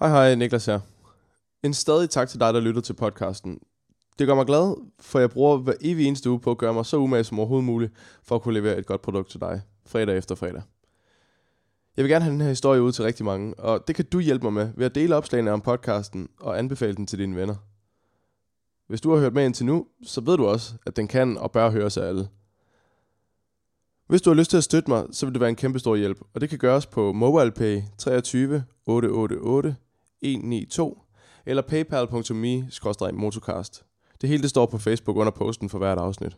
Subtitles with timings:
[0.00, 0.80] Hej hej, Niklas her.
[1.62, 3.58] En stadig tak til dig, der lytter til podcasten.
[4.18, 6.86] Det gør mig glad, for jeg bruger hver evig eneste uge på at gøre mig
[6.86, 7.92] så umage som overhovedet muligt,
[8.22, 10.62] for at kunne levere et godt produkt til dig, fredag efter fredag.
[11.96, 14.20] Jeg vil gerne have den her historie ud til rigtig mange, og det kan du
[14.20, 17.56] hjælpe mig med ved at dele opslagene om podcasten og anbefale den til dine venner.
[18.86, 21.52] Hvis du har hørt med indtil nu, så ved du også, at den kan og
[21.52, 22.28] bør høres af alle.
[24.06, 25.96] Hvis du har lyst til at støtte mig, så vil det være en kæmpe stor
[25.96, 29.89] hjælp, og det kan gøres på MobilePay 23 888
[30.22, 30.98] 192
[31.46, 33.84] eller paypal.me-motocast.
[34.20, 36.36] Det hele det står på Facebook under posten for hvert afsnit.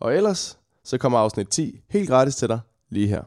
[0.00, 3.22] Og ellers, så kommer afsnit 10 helt gratis til dig lige her.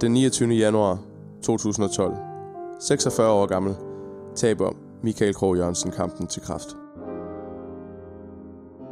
[0.00, 0.54] Den 29.
[0.54, 1.15] januar
[1.46, 2.16] 2012.
[2.80, 3.76] 46 år gammel.
[4.34, 4.70] Taber
[5.02, 6.76] Michael Krog Jørgensen kampen til kraft.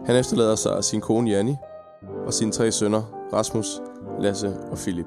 [0.07, 1.57] Han efterlader sig sin kone Janni
[2.27, 3.03] og sine tre sønner
[3.33, 3.83] Rasmus,
[4.21, 5.07] Lasse og Philip.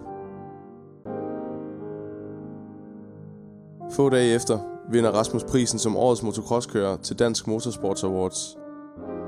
[3.92, 4.60] Få dage efter
[4.92, 8.58] vinder Rasmus prisen som årets motocrosskører til Dansk Motorsports Awards.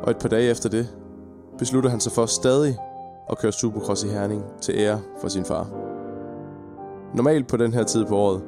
[0.04, 0.88] Og et par dage efter det
[1.58, 2.78] beslutter han sig for stadig
[3.30, 5.89] at køre Supercross i Herning til ære for sin far.
[7.16, 8.44] Normalt på den her tid på året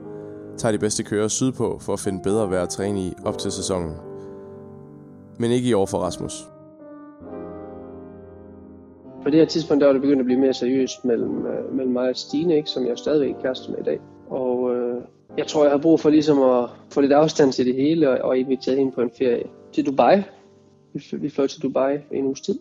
[0.58, 3.52] tager de bedste kører sydpå for at finde bedre vejr at træne i op til
[3.52, 3.96] sæsonen.
[5.40, 6.48] Men ikke i år for Rasmus.
[9.24, 11.94] På det her tidspunkt der var det begyndt at blive mere seriøst mellem, øh, mellem
[11.94, 14.00] mig og Stine, ikke, som jeg stadigvæk er kæreste med i dag.
[14.30, 15.02] Og øh,
[15.38, 18.18] jeg tror, jeg har brug for ligesom at få lidt afstand til det hele og,
[18.18, 20.22] og invitere hende på en ferie til Dubai.
[20.94, 22.60] Vi, vi fløj til Dubai en uges tid.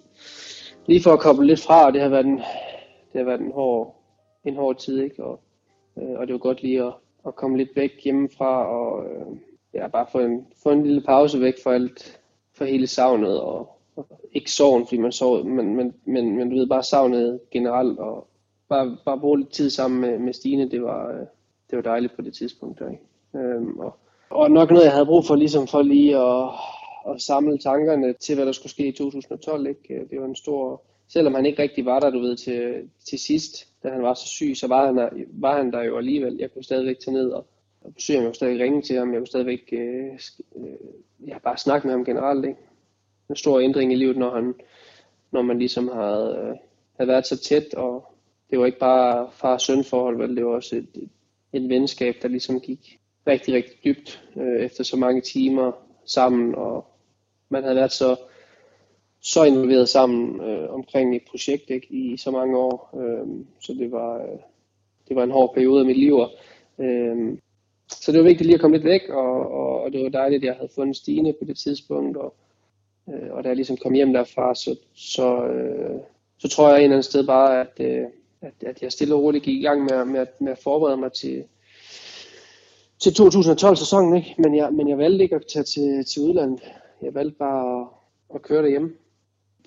[0.86, 2.36] Lige for at koble lidt fra, og det har været en,
[3.12, 3.96] det har været en hård,
[4.44, 5.24] en hård tid, ikke?
[5.24, 5.40] Og,
[5.96, 6.92] øh, og det var godt lige at,
[7.26, 9.36] at komme lidt væk hjemmefra og øh,
[9.74, 12.20] ja, bare få en, få en lille pause væk fra alt,
[12.54, 16.56] for hele savnet og, og ikke sorgen, fordi man sov, men, men, men, men du
[16.56, 18.26] ved, bare savnet generelt og
[18.68, 21.26] bare, bare bruge lidt tid sammen med, med Stine, det var, øh,
[21.70, 23.04] det var dejligt på det tidspunkt der, ikke?
[23.34, 23.96] Øhm, og,
[24.30, 26.50] og nok noget, jeg havde brug for, ligesom for lige at,
[27.08, 29.94] at samle tankerne til, hvad der skulle ske i 2012, ikke?
[29.94, 33.18] Øh, det var en stor, selvom han ikke rigtig var der, du ved, til, til
[33.18, 36.36] sidst, da han var så syg, så var han, der, var han der jo alligevel.
[36.38, 37.46] Jeg kunne stadigvæk tage ned og,
[37.80, 40.12] og besøge ham, jeg kunne stadig ringe til ham, jeg kunne stadigvæk øh,
[40.56, 42.44] øh, ja, bare snakke med ham generelt.
[42.44, 42.60] Ikke?
[43.30, 44.54] En stor ændring i livet, når, han,
[45.32, 46.56] når man ligesom havde, øh,
[46.96, 48.04] havde været så tæt, og
[48.50, 51.08] det var ikke bare far og søn forhold, vel, det var også et, et,
[51.52, 55.72] et venskab, der ligesom gik rigtig, rigtig dybt øh, efter så mange timer
[56.06, 56.86] sammen, og
[57.48, 58.16] man havde været så
[59.22, 62.90] så involveret sammen øh, omkring et projekt ikke, i så mange år.
[63.00, 64.38] Øh, så det var, øh,
[65.08, 66.20] det var en hård periode af mit liv.
[66.78, 67.38] Øh,
[67.88, 70.42] så det var vigtigt lige at komme lidt væk, og, og, og det var dejligt,
[70.42, 72.16] at jeg havde fundet Stine på det tidspunkt.
[72.16, 72.34] Og,
[73.08, 76.00] øh, og da jeg ligesom kom hjem derfra, så, så, øh,
[76.38, 78.06] så tror jeg en eller anden sted bare, at, øh,
[78.40, 81.12] at, at jeg stille og roligt gik i gang med, med, med at forberede mig
[81.12, 81.44] til,
[82.98, 84.16] til 2012-sæsonen.
[84.16, 84.34] Ikke?
[84.38, 86.72] Men, jeg, men jeg valgte ikke at tage til, til udlandet.
[87.02, 87.86] Jeg valgte bare at,
[88.34, 88.92] at køre derhjemme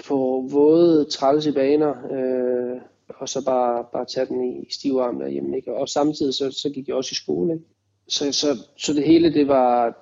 [0.08, 5.56] på våde, trælse baner, øh, og så bare, bare tage den i stiv arm derhjemme.
[5.56, 5.74] Ikke?
[5.74, 7.54] Og samtidig så, så gik jeg også i skole.
[7.54, 7.66] Ikke?
[8.08, 9.98] Så, så, så det hele, det var,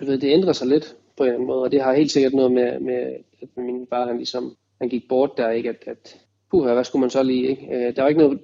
[0.00, 2.10] du ved, det ændrer sig lidt på en eller anden måde, og det har helt
[2.10, 5.68] sikkert noget med, med at min far, han ligesom, han gik bort der, ikke?
[5.68, 6.16] At, at
[6.50, 7.66] puha, hvad skulle man så lige, ikke?
[7.72, 8.40] Øh, der var ikke noget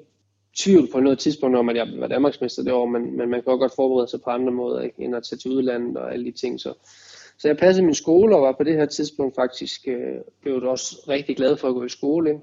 [0.56, 3.52] tvivl på noget tidspunkt om, at jeg var Danmarksmester det år, men, men man kan
[3.52, 5.02] også godt forberede sig på andre måder, ikke?
[5.02, 6.60] end at tage til udlandet og alle de ting.
[6.60, 6.74] Så,
[7.44, 11.04] så jeg passede min skole og var på det her tidspunkt faktisk øh, blev også
[11.08, 12.30] rigtig glad for at gå i skole.
[12.30, 12.40] Ikke?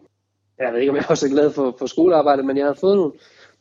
[0.59, 2.97] Jeg ved ikke, om jeg også er glad for, for skolearbejdet, men jeg har fået
[2.97, 3.13] nogle,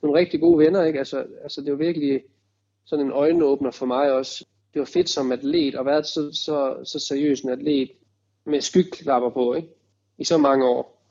[0.02, 0.84] nogle rigtig gode venner.
[0.84, 0.98] Ikke?
[0.98, 2.22] Altså, altså, det var virkelig
[2.84, 4.44] sådan en øjenåbner for mig også.
[4.74, 7.90] Det var fedt som atlet at være så, så, så seriøs en atlet
[8.46, 9.68] med skyklapper på ikke?
[10.18, 11.02] i så mange år.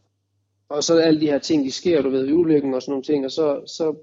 [0.70, 3.26] Og så alle de her ting, de sker, du ved, ulykken og sådan nogle ting,
[3.26, 3.96] og så, så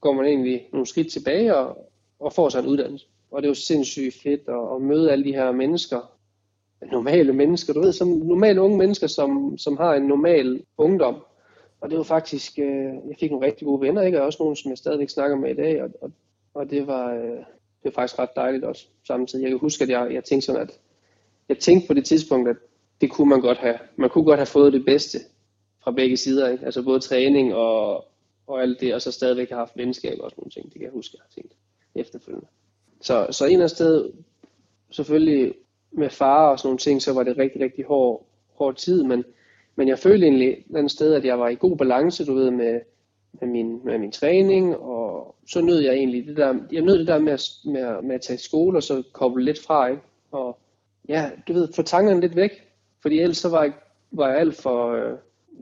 [0.00, 3.54] går man egentlig nogle skridt tilbage og, og får sig en uddannelse og det var
[3.54, 6.14] sindssygt fedt at, at møde alle de her mennesker,
[6.92, 11.24] normale mennesker, du ved, som normale unge mennesker, som, som har en normal ungdom.
[11.80, 14.20] Og det var faktisk, øh, jeg fik nogle rigtig gode venner, ikke?
[14.20, 16.12] og også nogle, som jeg stadigvæk snakker med i dag, og, og,
[16.54, 17.36] og det, var, øh,
[17.82, 19.42] det var faktisk ret dejligt også samtidig.
[19.42, 20.80] Jeg kan huske, at jeg, jeg tænkte sådan, at
[21.48, 22.56] jeg tænkte på det tidspunkt, at
[23.00, 23.78] det kunne man godt have.
[23.96, 25.18] Man kunne godt have fået det bedste
[25.82, 26.64] fra begge sider, ikke?
[26.64, 28.04] altså både træning og,
[28.46, 30.82] og alt det, og så stadigvæk have haft venskab og sådan nogle ting, det kan
[30.82, 31.52] jeg huske, jeg har tænkt
[31.94, 32.46] efterfølgende.
[33.04, 34.10] Så, så en eller sted,
[34.90, 35.54] selvfølgelig
[35.92, 39.24] med far og sådan nogle ting, så var det rigtig, rigtig hård, hård tid, men,
[39.76, 42.34] men jeg følte egentlig et eller andet sted, at jeg var i god balance, du
[42.34, 42.80] ved, med,
[43.32, 47.06] med, min, med min træning og, så nød jeg egentlig det der, jeg nød det
[47.06, 50.02] der med at, med, at, med at tage skole og så koble lidt fra, ikke?
[50.32, 50.58] Og
[51.08, 52.50] ja, du ved, få tankerne lidt væk,
[53.02, 53.72] fordi ellers så var jeg,
[54.10, 55.18] var jeg alt for, øh,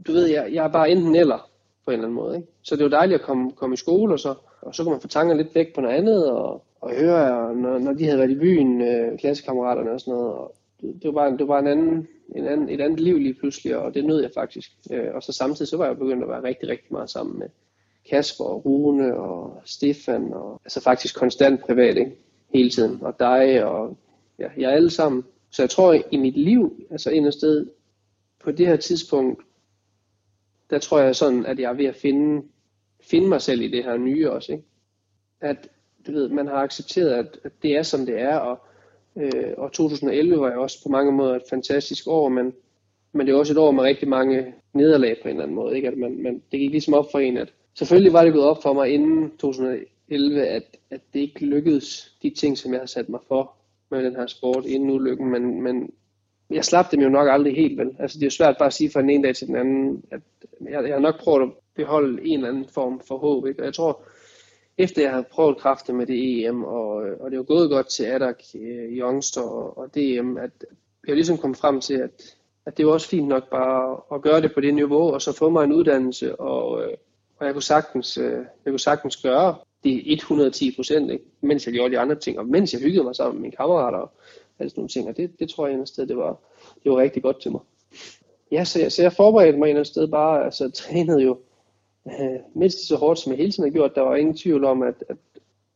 [0.06, 1.50] du ved, jeg, jeg er bare enten eller
[1.84, 2.48] på en eller anden måde, ikke?
[2.62, 5.00] Så det var dejligt at komme, komme i skole, og så, og så kunne man
[5.00, 8.30] få tankerne lidt væk på noget andet, og, og høre, når, når de havde været
[8.30, 11.60] i byen, øh, klassekammeraterne og sådan noget, og det, det var bare, det var bare
[11.60, 14.70] en anden, en anden, et andet liv lige pludselig, og det nød jeg faktisk.
[14.90, 17.48] Øh, og så samtidig så var jeg begyndt at være rigtig, rigtig meget sammen med
[18.10, 22.16] Kasper og Rune og Stefan, og altså faktisk konstant privat, ikke?
[22.54, 23.96] hele tiden, og dig og
[24.38, 25.24] ja, jeg alle sammen.
[25.50, 27.66] Så jeg tror i mit liv, altså et sted
[28.44, 29.42] på det her tidspunkt,
[30.70, 32.42] der tror jeg sådan, at jeg er ved at finde,
[33.00, 34.52] finde mig selv i det her nye også.
[34.52, 34.64] Ikke?
[35.40, 35.68] At
[36.06, 38.58] du ved, man har accepteret, at, at det er som det er, og,
[39.16, 42.52] øh, og 2011 var jo også på mange måder et fantastisk år, men,
[43.12, 45.76] men det er også et år med rigtig mange nederlag på en eller anden måde.
[45.76, 45.88] Ikke?
[45.88, 48.62] At man, man, det gik ligesom op for en, at selvfølgelig var det gået op
[48.62, 53.08] for mig inden 2011, at, at det ikke lykkedes de ting, som jeg har sat
[53.08, 53.52] mig for
[53.90, 55.90] med den her sport inden ulykken, men, men
[56.50, 57.96] jeg slap dem jo nok aldrig helt vel.
[57.98, 60.04] Altså det er jo svært bare at sige fra den ene dag til den anden,
[60.10, 60.20] at
[60.60, 63.46] jeg, jeg har nok prøvet at beholde en eller anden form for håb.
[63.46, 63.60] Ikke?
[63.60, 64.02] Og jeg tror,
[64.78, 68.04] efter jeg havde prøvet kræfter med det EM, og, og det var gået godt til
[68.04, 70.50] Adak, øh, Youngster og, og DM, at
[71.06, 72.36] jeg ligesom kom frem til, at,
[72.66, 75.32] at det var også fint nok bare at gøre det på det niveau, og så
[75.32, 76.92] få mig en uddannelse, og, øh,
[77.38, 81.94] og jeg, kunne sagtens, øh, jeg kunne sagtens gøre det 110 procent, mens jeg gjorde
[81.94, 84.10] de andre ting, og mens jeg hyggede mig sammen med mine kammerater og
[84.58, 86.36] alle sådan nogle ting, og det, det tror jeg et sted, det var,
[86.84, 87.60] det var rigtig godt til mig.
[88.52, 91.38] Ja, så jeg, så jeg forberedte mig et sted bare, altså trænede jo
[92.06, 93.94] øh, mindst så hårdt, som jeg hele tiden har gjort.
[93.94, 95.16] Der var ingen tvivl om, at, at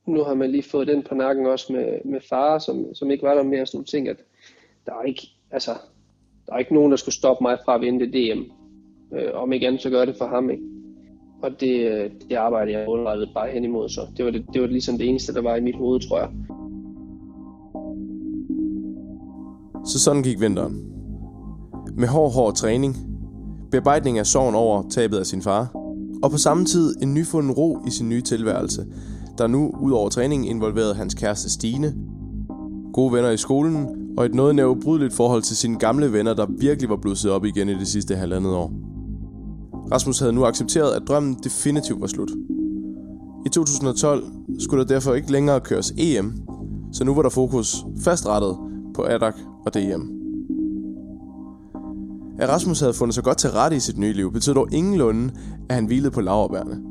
[0.07, 3.23] nu har man lige fået den på nakken også med, med far, som, som ikke
[3.23, 4.17] var der mere sådan nogle ting, at
[4.87, 5.71] der er ikke, altså,
[6.47, 8.41] der er ikke nogen, der skulle stoppe mig fra at vinde det DM.
[9.17, 10.63] Øh, om ikke andet, så gør det for ham, ikke?
[11.43, 14.61] Og det, øh, det arbejde jeg målrettede bare hen imod, så det var, det, det
[14.61, 16.29] var ligesom det eneste, der var i mit hoved, tror jeg.
[19.87, 20.93] Så sådan gik vinteren.
[21.97, 22.95] Med hård, hård træning,
[23.71, 25.86] bearbejdning af sorgen over tabet af sin far,
[26.23, 28.87] og på samme tid en nyfunden ro i sin nye tilværelse,
[29.39, 31.95] der nu ud over træningen involverede hans kæreste Stine,
[32.93, 33.87] gode venner i skolen
[34.19, 37.69] og et noget nævbrydeligt forhold til sine gamle venner, der virkelig var blusset op igen
[37.69, 38.73] i det sidste halvandet år.
[39.93, 42.31] Rasmus havde nu accepteret, at drømmen definitivt var slut.
[43.47, 44.25] I 2012
[44.59, 46.33] skulle der derfor ikke længere køres EM,
[46.93, 48.57] så nu var der fokus fastrettet
[48.95, 49.35] på ADAC
[49.67, 50.16] og DM.
[52.39, 55.33] At Rasmus havde fundet sig godt til rette i sit nye liv, betød dog ingenlunde,
[55.69, 56.83] at han hvilede på laverbærene.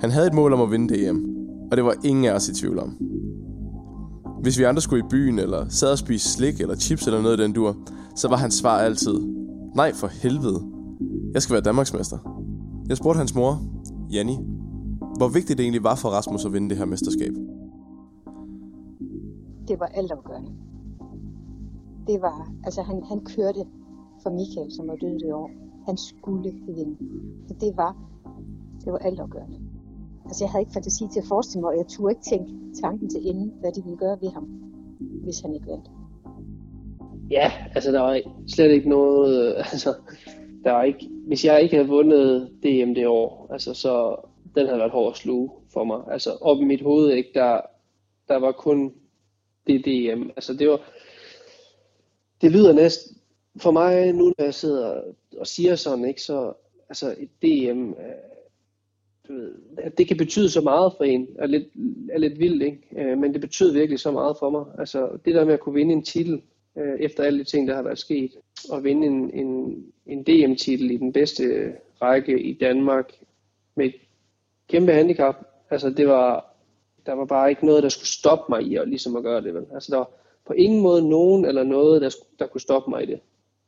[0.00, 1.18] Han havde et mål om at vinde DM,
[1.70, 2.96] og det var ingen af os i tvivl om.
[4.42, 7.40] Hvis vi andre skulle i byen, eller sad og spise slik eller chips eller noget
[7.40, 7.76] i den dur,
[8.16, 9.20] så var hans svar altid,
[9.74, 10.60] nej for helvede,
[11.34, 12.18] jeg skal være Danmarksmester.
[12.88, 13.62] Jeg spurgte hans mor,
[14.12, 14.38] Janni,
[15.16, 17.32] hvor vigtigt det egentlig var for Rasmus at vinde det her mesterskab.
[19.68, 20.50] Det var altafgørende.
[22.06, 23.64] Det var, altså han, han kørte
[24.22, 25.50] for Michael, som var død det år.
[25.86, 26.96] Han skulle vinde.
[27.48, 27.92] Så det var,
[28.84, 29.58] det var alt altafgørende.
[30.24, 33.10] Altså jeg havde ikke fantasi til at forestille mig, og jeg turde ikke tænke tanken
[33.10, 34.44] til ende, hvad de ville gøre ved ham,
[35.24, 35.90] hvis han ikke vandt.
[37.30, 39.94] Ja, altså der var slet ikke noget, øh, altså
[40.64, 44.16] der var ikke, hvis jeg ikke havde vundet DM det år, altså så
[44.54, 46.00] den havde været hård at sluge for mig.
[46.10, 47.60] Altså op i mit hoved, ikke, der,
[48.28, 48.92] der var kun
[49.66, 50.22] det DM.
[50.36, 50.80] Altså det var,
[52.40, 53.17] det lyder næsten,
[53.56, 55.02] for mig nu, når jeg sidder
[55.38, 56.52] og siger sådan, ikke, så
[56.88, 57.96] altså et DM, øh,
[59.28, 61.66] du ved, at det kan betyde så meget for en, er lidt,
[62.10, 62.80] er lidt vildt, ikke?
[62.96, 64.64] Øh, men det betyder virkelig så meget for mig.
[64.78, 66.42] Altså det der med at kunne vinde en titel,
[66.76, 68.30] øh, efter alle de ting, der har været sket,
[68.70, 73.12] og vinde en, en, en DM-titel i den bedste række i Danmark
[73.74, 73.94] med et
[74.68, 75.36] kæmpe handicap.
[75.70, 76.54] Altså det var,
[77.06, 79.54] der var bare ikke noget, der skulle stoppe mig i at, ligesom at gøre det.
[79.54, 79.66] Vel?
[79.74, 80.10] Altså der var
[80.46, 83.20] på ingen måde nogen eller noget, der, der kunne stoppe mig i det,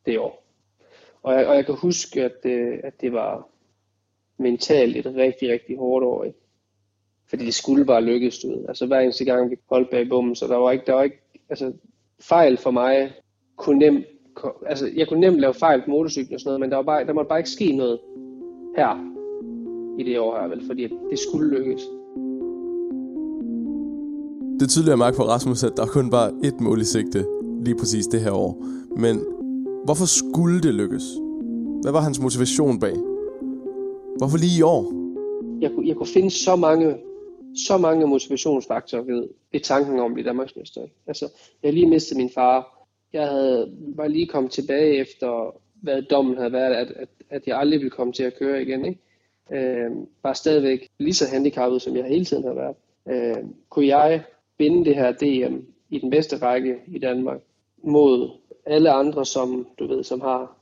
[0.06, 0.46] det år.
[1.22, 3.48] Og jeg, og jeg kan huske, at, øh, at det var
[4.38, 6.24] mentalt et rigtig, rigtig hårdt år.
[6.24, 6.38] Ikke?
[7.28, 8.64] Fordi det skulle bare lykkes, du ved.
[8.68, 11.22] Altså hver eneste gang, vi holdt bag bommen, så der var ikke, der var ikke,
[11.48, 11.72] altså
[12.20, 13.12] fejl for mig
[13.56, 14.04] kunne nemt,
[14.66, 17.06] altså jeg kunne nemt lave fejl på motorcyklen og sådan noget, men der, var bare,
[17.06, 18.00] der måtte bare ikke ske noget
[18.76, 19.10] her
[19.98, 21.82] i det år her, vel, fordi det skulle lykkes.
[24.60, 27.26] Det er tydeligt at mærke på Rasmus, at der kun var et mål i sigte
[27.64, 28.64] lige præcis det her år.
[28.96, 29.39] Men
[29.84, 31.02] hvorfor skulle det lykkes?
[31.82, 32.96] Hvad var hans motivation bag?
[34.18, 34.82] Hvorfor lige i år?
[35.60, 36.96] Jeg kunne, jeg kunne finde så mange,
[37.66, 40.80] så mange motivationsfaktorer ved, ved tanken om at blive Danmarksmester.
[41.06, 41.28] Altså,
[41.62, 42.86] jeg lige mistede min far.
[43.12, 47.58] Jeg havde, var lige kommet tilbage efter, hvad dommen havde været, at, at, at jeg
[47.58, 48.84] aldrig ville komme til at køre igen.
[48.84, 49.00] Ikke?
[49.52, 49.90] øh,
[50.22, 52.76] var stadigvæk lige så handicappet, som jeg hele tiden har været.
[53.08, 54.22] Øh, kunne jeg
[54.58, 55.56] vinde det her DM
[55.90, 57.40] i den bedste række i Danmark
[57.84, 58.30] mod
[58.66, 60.56] alle andre, som du ved, som har,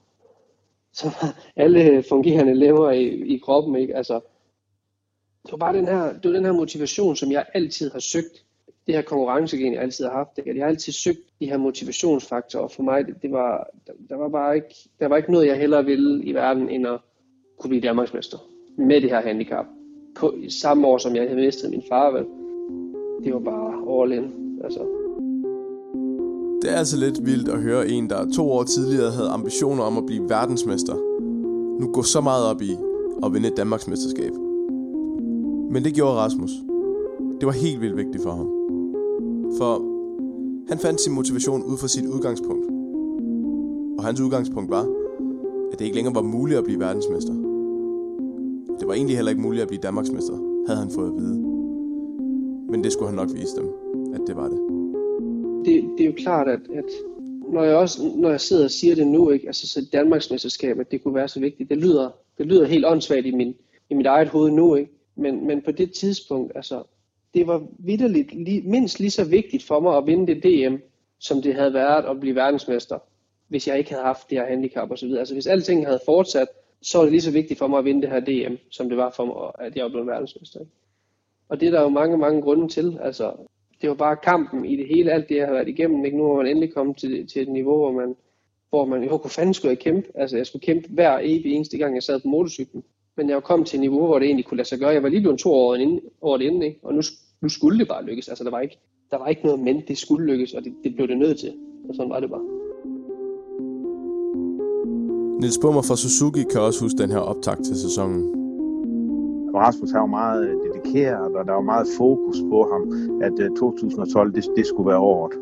[0.92, 3.96] som har alle fungerende lever i, i kroppen, ikke?
[3.96, 4.20] Altså,
[5.44, 8.44] det var bare den her, det var den her motivation, som jeg altid har søgt.
[8.86, 10.38] Det her konkurrencegen, jeg altid har haft.
[10.38, 10.56] Ikke?
[10.56, 12.64] Jeg har altid søgt de her motivationsfaktorer.
[12.64, 15.46] Og for mig, det, det var, der, der, var bare ikke, der var ikke noget,
[15.46, 16.98] jeg hellere ville i verden, end at
[17.58, 18.38] kunne blive Danmarksmester
[18.76, 19.66] med det her handicap.
[20.16, 22.24] På samme år, som jeg havde mistet min far, vel?
[23.24, 24.60] Det var bare all in.
[24.64, 24.97] Altså.
[26.68, 29.98] Det er altså lidt vildt at høre en, der to år tidligere havde ambitioner om
[29.98, 30.94] at blive verdensmester,
[31.80, 32.76] nu går så meget op i
[33.22, 34.32] at vinde et Danmarksmesterskab.
[35.70, 36.50] Men det gjorde Rasmus.
[37.40, 38.46] Det var helt vildt vigtigt for ham.
[39.58, 39.82] For
[40.68, 42.66] han fandt sin motivation ud fra sit udgangspunkt.
[43.98, 44.86] Og hans udgangspunkt var,
[45.72, 47.32] at det ikke længere var muligt at blive verdensmester.
[48.80, 51.38] Det var egentlig heller ikke muligt at blive Danmarksmester, havde han fået at vide.
[52.70, 53.68] Men det skulle han nok vise dem,
[54.14, 54.67] at det var det.
[55.64, 56.84] Det, det er jo klart, at, at
[57.52, 60.90] når jeg også når jeg sidder og siger det nu, ikke, altså så Danmarksmesterskab, at
[60.90, 63.54] det kunne være så vigtigt, det lyder, det lyder helt åndssvagt i, min,
[63.90, 64.90] i mit eget hoved nu, ikke?
[65.16, 66.82] Men, men på det tidspunkt, altså,
[67.34, 70.76] det var vidderligt lige, mindst lige så vigtigt for mig at vinde det DM,
[71.18, 72.98] som det havde været at blive verdensmester,
[73.48, 75.12] hvis jeg ikke havde haft det her handicap osv.
[75.18, 76.48] Altså hvis alting havde fortsat,
[76.82, 78.98] så var det lige så vigtigt for mig at vinde det her DM, som det
[78.98, 80.60] var for mig, at jeg blev verdensmester.
[80.60, 80.72] Ikke?
[81.48, 82.98] Og det er der jo mange, mange grunde til.
[83.02, 83.32] Altså,
[83.80, 86.04] det var bare kampen i det hele, alt det, jeg har været igennem.
[86.04, 86.16] Ikke?
[86.16, 88.16] Nu var man endelig kommet til, til et niveau, hvor man,
[88.70, 90.08] hvor man, jo, hvor fanden skulle jeg kæmpe?
[90.14, 92.82] Altså, jeg skulle kæmpe hver evig eneste gang, jeg sad på motorcyklen.
[93.16, 94.90] Men jeg var kommet til et niveau, hvor det egentlig kunne lade sig gøre.
[94.90, 96.80] Jeg var lige blevet to år inden, året inden, ikke?
[96.82, 97.02] og nu,
[97.40, 98.28] nu skulle det bare lykkes.
[98.28, 98.78] Altså, der var ikke,
[99.10, 101.52] der var ikke noget men, det skulle lykkes, og det, det blev det nødt til.
[101.88, 102.44] Og sådan var det bare.
[105.40, 108.20] Nils Bummer fra Suzuki kan også huske den her optakt til sæsonen.
[109.54, 110.58] Rasmus var meget
[110.88, 112.82] forkert, og der var meget fokus på ham,
[113.22, 115.32] at øh, 2012 det, det skulle være året.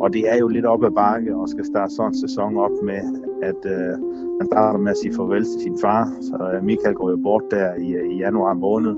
[0.00, 2.70] Og det er jo lidt op ad bakke og skal starte sådan en sæson op
[2.82, 3.00] med,
[3.42, 3.92] at øh,
[4.40, 6.12] han starter med at sige farvel til sin far.
[6.20, 8.94] Så øh, Michael går jo bort der i, øh, i januar måned.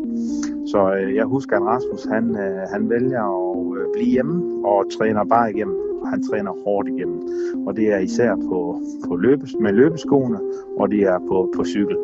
[0.66, 4.84] Så øh, jeg husker, at Rasmus han, øh, han vælger at øh, blive hjemme og
[4.98, 5.76] træner bare igennem.
[6.06, 7.20] Han træner hårdt igennem.
[7.66, 10.38] Og det er især på, på løbes, med løbeskoene,
[10.78, 11.96] og det er på, på cykel.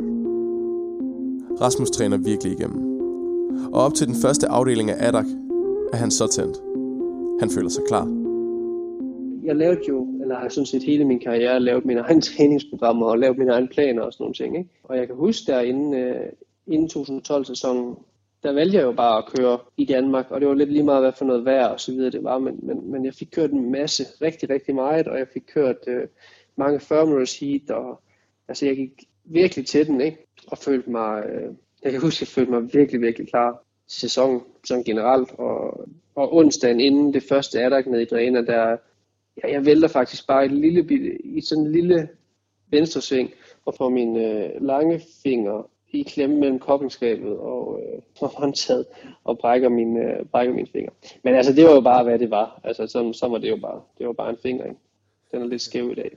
[1.61, 2.84] Rasmus træner virkelig igennem.
[3.73, 5.27] Og op til den første afdeling af Adak
[5.93, 6.57] er han så tændt.
[7.41, 8.25] Han føler sig klar.
[9.45, 13.19] Jeg lavede jo, eller har sådan set hele min karriere lavet mine egne træningsprogrammer og
[13.19, 14.59] lavet mine egne planer og sådan nogle ting.
[14.59, 14.71] Ikke?
[14.83, 16.27] Og jeg kan huske der inden, uh,
[16.67, 17.97] inden 2012-sæsonen,
[18.43, 21.03] der valgte jeg jo bare at køre i Danmark, og det var lidt lige meget,
[21.03, 23.51] hvad for noget vejr og så videre det var, men, men, men jeg fik kørt
[23.51, 26.09] en masse, rigtig, rigtig meget, og jeg fik kørt uh,
[26.57, 28.01] mange firmers heat, og
[28.49, 30.27] altså jeg gik virkelig til den, ikke?
[30.47, 31.55] og følte mig, øh,
[31.85, 36.37] jeg kan huske, jeg følte mig virkelig, virkelig klar sæson sæsonen sådan generelt, og, og
[36.37, 38.77] onsdagen inden det første er der nede i Dræner, der,
[39.43, 42.09] ja, jeg vælter faktisk bare et lille, i sådan en lille
[42.71, 43.31] venstresving,
[43.65, 48.87] og får min øh, lange finger i klemme mellem koblingsskabet og, øh, og håndtaget,
[49.25, 50.91] og brækker min, øh, brækker min finger.
[51.23, 52.61] Men altså, det var jo bare, hvad det var.
[52.65, 54.81] Altså, så, så var det jo bare, det var bare en finger, ikke?
[55.33, 56.17] Den er lidt skæv i dag.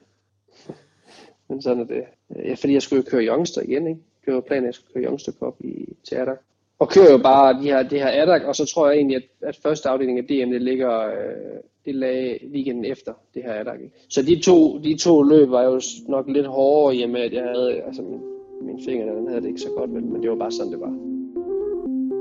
[1.49, 2.03] Men sådan er det.
[2.35, 4.01] Ja, fordi jeg skulle jo køre Youngster igen, ikke?
[4.27, 5.73] Kører planen, at jeg skal køre Youngster Cup i
[6.09, 6.35] teater.
[6.79, 9.23] Og kører jo bare de her, det her ADAC, og så tror jeg egentlig, at,
[9.41, 13.79] at første afdeling af DM, det ligger, øh, det lag weekenden efter det her ADAC.
[14.09, 17.33] Så de to, de to løb var jo nok lidt hårdere, i og med at
[17.33, 18.19] jeg havde, altså min,
[18.61, 20.79] min finger, den havde det ikke så godt, men, men det var bare sådan, det
[20.79, 20.93] var.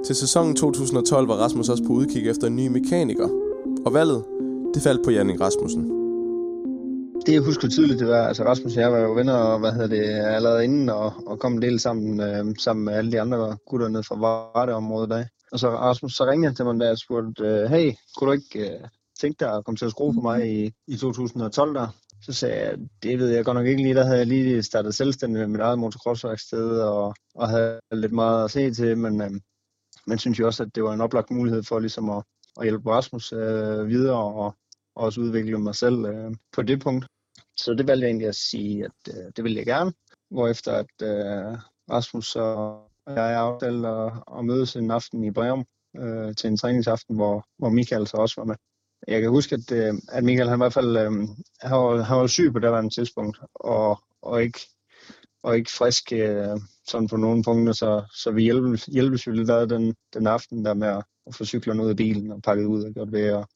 [0.04, 3.28] Til sæsonen 2012 var Rasmus også på udkig efter en ny mekaniker.
[3.86, 4.24] Og valget,
[4.74, 5.95] det faldt på Jannik Rasmussen
[7.26, 9.72] det jeg husker tydeligt, det var, altså Rasmus og jeg var jo venner, og hvad
[9.72, 13.20] hedder det, allerede inden, og, og kom en del sammen, øh, sammen med alle de
[13.20, 15.24] andre gutter nede fra Varteområdet der.
[15.52, 18.32] Og så Rasmus, så ringede han til mig, da og spurgte, øh, hey, kunne du
[18.32, 18.80] ikke øh,
[19.20, 21.88] tænke dig at komme til at skrue for mig i, i 2012 der?
[22.22, 24.94] Så sagde jeg, det ved jeg godt nok ikke lige, der havde jeg lige startet
[24.94, 29.30] selvstændig med mit eget motocrossværksted, og, og havde lidt meget at se til, men, øh,
[30.06, 32.22] men synes jo også, at det var en oplagt mulighed for ligesom at,
[32.60, 34.54] at hjælpe Rasmus øh, videre, og,
[34.96, 37.06] og også udvikle mig selv øh, på det punkt.
[37.56, 39.92] Så det valgte jeg egentlig at sige, at øh, det ville jeg gerne.
[40.30, 41.58] Hvorefter at øh,
[41.90, 45.64] Rasmus og jeg aftalte at, at mødes en aften i Breum
[45.96, 48.56] øh, til en træningsaften, hvor, hvor Michael så også var med.
[49.08, 51.12] Jeg kan huske, at, øh, at Michael han i hvert fald øh,
[51.60, 54.60] han var, han var syg på det andet tidspunkt, og, og ikke
[55.46, 56.58] og ikke frisk øh,
[56.88, 60.64] sådan på nogle punkter, så, så vi hjælpes, hjælpes jo lidt ad den, den aften
[60.64, 63.32] der med at, at få cyklerne ud af bilen og pakket ud og gjort ved.
[63.32, 63.48] Og,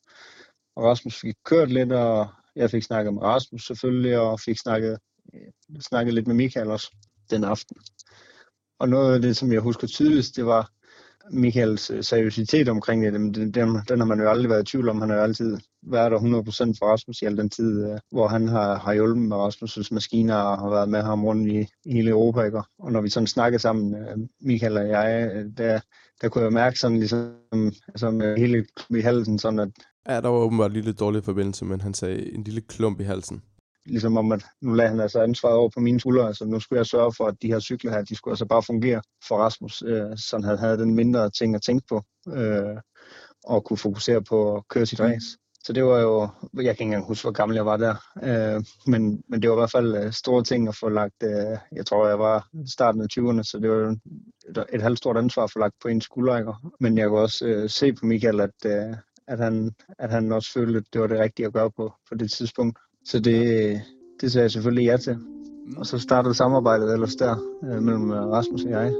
[0.76, 4.98] og Rasmus fik kørt lidt, og jeg fik snakket med Rasmus selvfølgelig, og fik snakket,
[5.34, 6.96] øh, snakket lidt med Michael også
[7.30, 7.76] den aften.
[8.78, 10.70] og noget af det, som jeg husker tydeligst, det var
[11.32, 13.12] Michaels øh, seriøsitet omkring det.
[13.12, 13.54] Den, den,
[13.88, 15.00] den har man jo aldrig været i tvivl om.
[15.00, 16.22] Han har jo altid været der 100%
[16.78, 20.34] for Rasmus i al den tid, øh, hvor han har, har hjulpet med Rasmus' maskiner
[20.34, 22.42] og har været med ham rundt i, i hele Europa.
[22.42, 22.62] Ikke?
[22.78, 23.94] Og når vi sådan snakkede sammen,
[24.40, 25.80] Michael og jeg, der,
[26.20, 27.32] der kunne jeg mærke sådan ligesom,
[27.88, 29.70] altså som hele i halsen, sådan at...
[30.08, 33.04] Ja, der var åbenbart en lille dårlig forbindelse, men han sagde en lille klump i
[33.04, 33.42] halsen.
[33.86, 36.78] Ligesom om, at nu lagde han altså ansvaret over på mine skuldre, altså nu skulle
[36.78, 39.82] jeg sørge for, at de her cykler her, de skulle altså bare fungere for Rasmus,
[39.86, 42.76] øh, så han havde den mindre ting at tænke på, øh,
[43.44, 45.26] og kunne fokusere på at køre sit race.
[45.64, 48.64] Så det var jo, jeg kan ikke engang huske, hvor gammel jeg var der, øh,
[48.86, 51.86] men, men det var i hvert fald øh, store ting at få lagt, øh, jeg
[51.86, 53.96] tror, jeg var starten af 20'erne, så det var
[54.48, 57.46] et, et halvt stort ansvar at få lagt på en skulder, men jeg kunne også
[57.46, 58.96] øh, se på Michael, at, øh,
[59.30, 62.14] at, han, at han også følte, at det var det rigtige at gøre på, på
[62.14, 62.78] det tidspunkt.
[63.04, 63.80] Så det,
[64.20, 65.16] det sagde jeg selvfølgelig ja til.
[65.76, 68.92] Og så startede samarbejdet ellers der øh, mellem øh, Rasmus og jeg.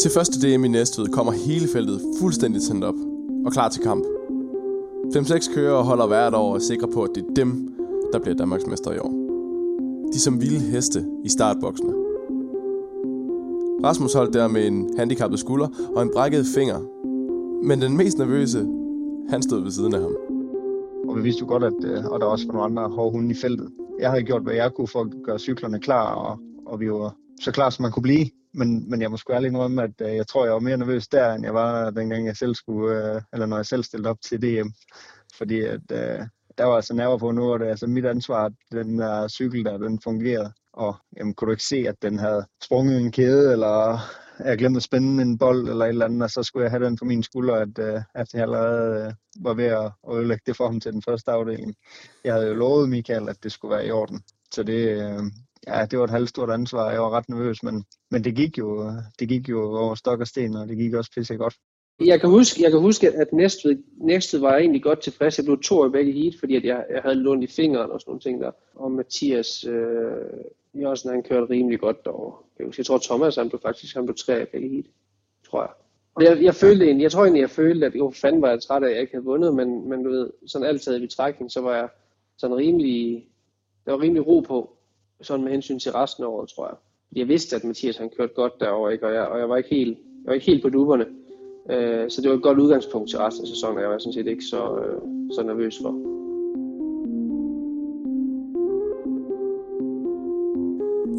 [0.00, 2.94] Til første DM i Næstved kommer hele feltet fuldstændig tændt op
[3.46, 4.04] og klar til kamp.
[5.16, 7.74] 5-6 kører holder hvert år og er sikre på, at det er dem,
[8.12, 9.12] der bliver Danmarksmester i år.
[10.12, 11.92] De som vilde heste i startboksene.
[13.84, 16.97] Rasmus holdt der med en handicappet skulder og en brækket finger.
[17.62, 18.58] Men den mest nervøse,
[19.30, 20.16] han stod ved siden af ham.
[21.08, 23.30] Og vi vidste jo godt, at øh, og der også var nogle andre hårde hunde
[23.30, 23.68] i feltet.
[24.00, 27.14] Jeg havde gjort, hvad jeg kunne for at gøre cyklerne klar, og, og vi var
[27.40, 28.30] så klar, som man kunne blive.
[28.54, 31.08] Men, men jeg må sgu ærlig indrømme, at øh, jeg tror, jeg var mere nervøs
[31.08, 34.20] der, end jeg var dengang jeg selv skulle, øh, eller når jeg selv stillede op
[34.20, 34.68] til DM.
[35.38, 35.80] Fordi at,
[36.58, 39.28] der var altså nerver på nu, og det er altså mit ansvar, at den der
[39.28, 40.52] cykel der, den fungerede.
[40.72, 43.98] Og jamen, kunne du ikke se, at den havde sprunget en kæde, eller
[44.44, 46.84] jeg glemte at spænde en bold eller et eller andet, og så skulle jeg have
[46.84, 49.12] den på min skulder, at, øh, at jeg allerede øh,
[49.44, 51.74] var ved at ødelægge det for ham til den første afdeling.
[52.24, 54.22] Jeg havde jo lovet Michael, at det skulle være i orden.
[54.54, 55.22] Så det, øh,
[55.66, 56.90] ja, det var et halvt stort ansvar.
[56.90, 60.26] Jeg var ret nervøs, men, men det, gik jo, det gik jo over stok og
[60.26, 61.54] sten, og det gik også pisse godt.
[62.04, 65.38] Jeg kan huske, jeg kan huske at næste, næste var jeg egentlig godt tilfreds.
[65.38, 68.00] Jeg blev to i begge heat, fordi at jeg, jeg havde lånt i fingeren og
[68.00, 68.50] sådan nogle ting der.
[68.74, 70.14] Og Mathias øh,
[70.80, 72.36] Jørgensen, han kørte rimelig godt derovre.
[72.78, 74.84] Jeg tror, Thomas, han blev faktisk han blev tre i heat,
[75.50, 75.70] tror jeg.
[76.14, 78.62] Og jeg, jeg, følte egentlig, jeg tror egentlig, jeg følte, at jo, fanden var jeg
[78.62, 81.00] træt af, at jeg ikke havde vundet, men, men du ved, sådan alt taget i
[81.00, 81.88] betragtning, så var jeg
[82.38, 83.28] sådan rimelig,
[83.86, 84.76] der var rimelig ro på,
[85.20, 86.76] sådan med hensyn til resten af året, tror jeg.
[87.16, 89.06] Jeg vidste, at Mathias han kørte godt derovre, ikke?
[89.06, 91.06] Og, jeg, og jeg var ikke helt, jeg var ikke helt på duberne.
[91.70, 94.12] Øh, så det var et godt udgangspunkt til resten af sæsonen, og jeg var sådan
[94.12, 95.00] set ikke så, øh,
[95.32, 96.18] så nervøs for.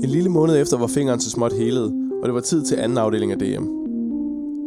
[0.04, 2.98] En lille måned efter var fingeren til småt helet, og det var tid til anden
[2.98, 3.66] afdeling af DM.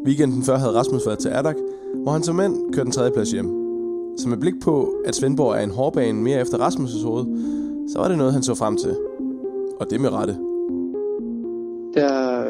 [0.06, 1.56] Weekenden før havde Rasmus været til Adak,
[1.94, 3.46] hvor han som mand kørte en tredjeplads hjem.
[4.18, 7.24] Så med blik på, at Svendborg er en hårdbane mere efter Rasmus' hoved,
[7.88, 8.96] så var det noget, han så frem til.
[9.80, 10.34] Og det med rette.
[11.94, 12.44] Der,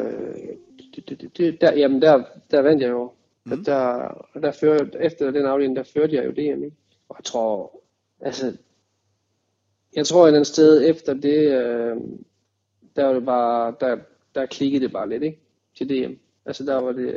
[1.61, 3.11] der, jamen der, der vandt jeg jo.
[3.45, 3.63] Mm.
[3.63, 4.07] Der,
[4.41, 6.63] der førte, efter den afdeling, der førte jeg jo DM.
[6.63, 6.75] Ikke?
[7.09, 7.81] Og jeg tror,
[8.21, 8.53] altså,
[9.95, 11.97] jeg tror et eller andet sted efter det, øh,
[12.95, 13.97] der var det bare, der,
[14.35, 15.39] der klikkede det bare lidt, ikke?
[15.77, 16.13] Til DM.
[16.45, 17.13] Altså der var det,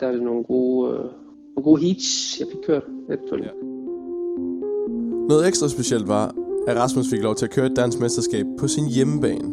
[0.00, 3.52] der var det nogle gode, øh, nogle gode heats, jeg fik kørt efterfølgende.
[3.54, 3.66] Ja.
[5.28, 6.34] Noget ekstra specielt var,
[6.66, 9.52] at Rasmus fik lov til at køre et dansk mesterskab på sin hjemmebane,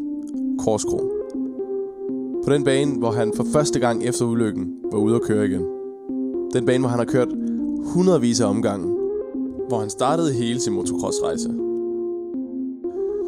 [0.59, 0.97] Korskro.
[2.45, 5.65] På den bane, hvor han for første gang efter ulykken var ude at køre igen.
[6.53, 7.27] Den bane, hvor han har kørt
[7.93, 8.87] hundredvis af omgange,
[9.67, 11.66] hvor han startede hele sin motocrossrejse.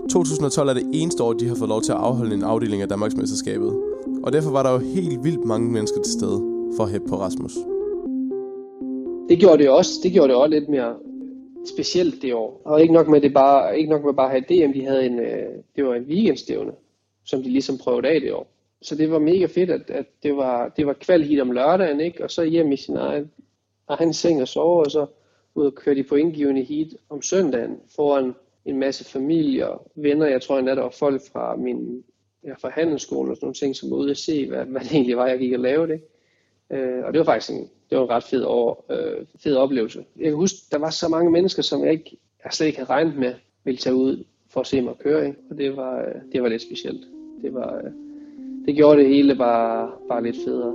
[0.09, 2.89] 2012 er det eneste år, de har fået lov til at afholde en afdeling af
[2.89, 3.71] Danmarksmesterskabet.
[4.23, 6.39] Og derfor var der jo helt vildt mange mennesker til stede
[6.75, 7.53] for at hæppe på Rasmus.
[9.29, 9.91] Det gjorde det også.
[10.03, 10.95] Det gjorde det også lidt mere
[11.73, 12.61] specielt det år.
[12.65, 15.05] Og ikke nok med det bare, ikke nok med bare at have DM, de havde
[15.05, 16.71] en, øh, det var en weekendstævne,
[17.25, 18.47] som de ligesom prøvede af det år.
[18.81, 22.23] Så det var mega fedt, at, at det var, det var kvalhit om lørdagen, ikke?
[22.23, 23.31] og så hjem i sin egen,
[23.87, 25.05] egen seng og sove, og så
[25.55, 28.33] ud og køre de på indgivende heat om søndagen foran
[28.69, 30.25] en masse familie og venner.
[30.25, 32.03] Jeg tror endda, der var folk fra min
[32.43, 34.91] ja, fra handelsskolen og sådan nogle ting, som var ude at se, hvad, hvad det
[34.91, 35.91] egentlig var, jeg gik og lavede.
[35.91, 36.01] Det.
[36.77, 40.05] Øh, og det var faktisk en, det var en ret fed, år, øh, fed oplevelse.
[40.17, 42.89] Jeg kan huske, der var så mange mennesker, som jeg, ikke, jeg slet ikke havde
[42.89, 45.27] regnet med, ville tage ud for at se mig køre.
[45.27, 45.39] Ikke?
[45.49, 47.07] Og det var, øh, det var lidt specielt.
[47.41, 47.91] Det, var, øh,
[48.65, 50.73] det gjorde det hele bare, bare lidt federe.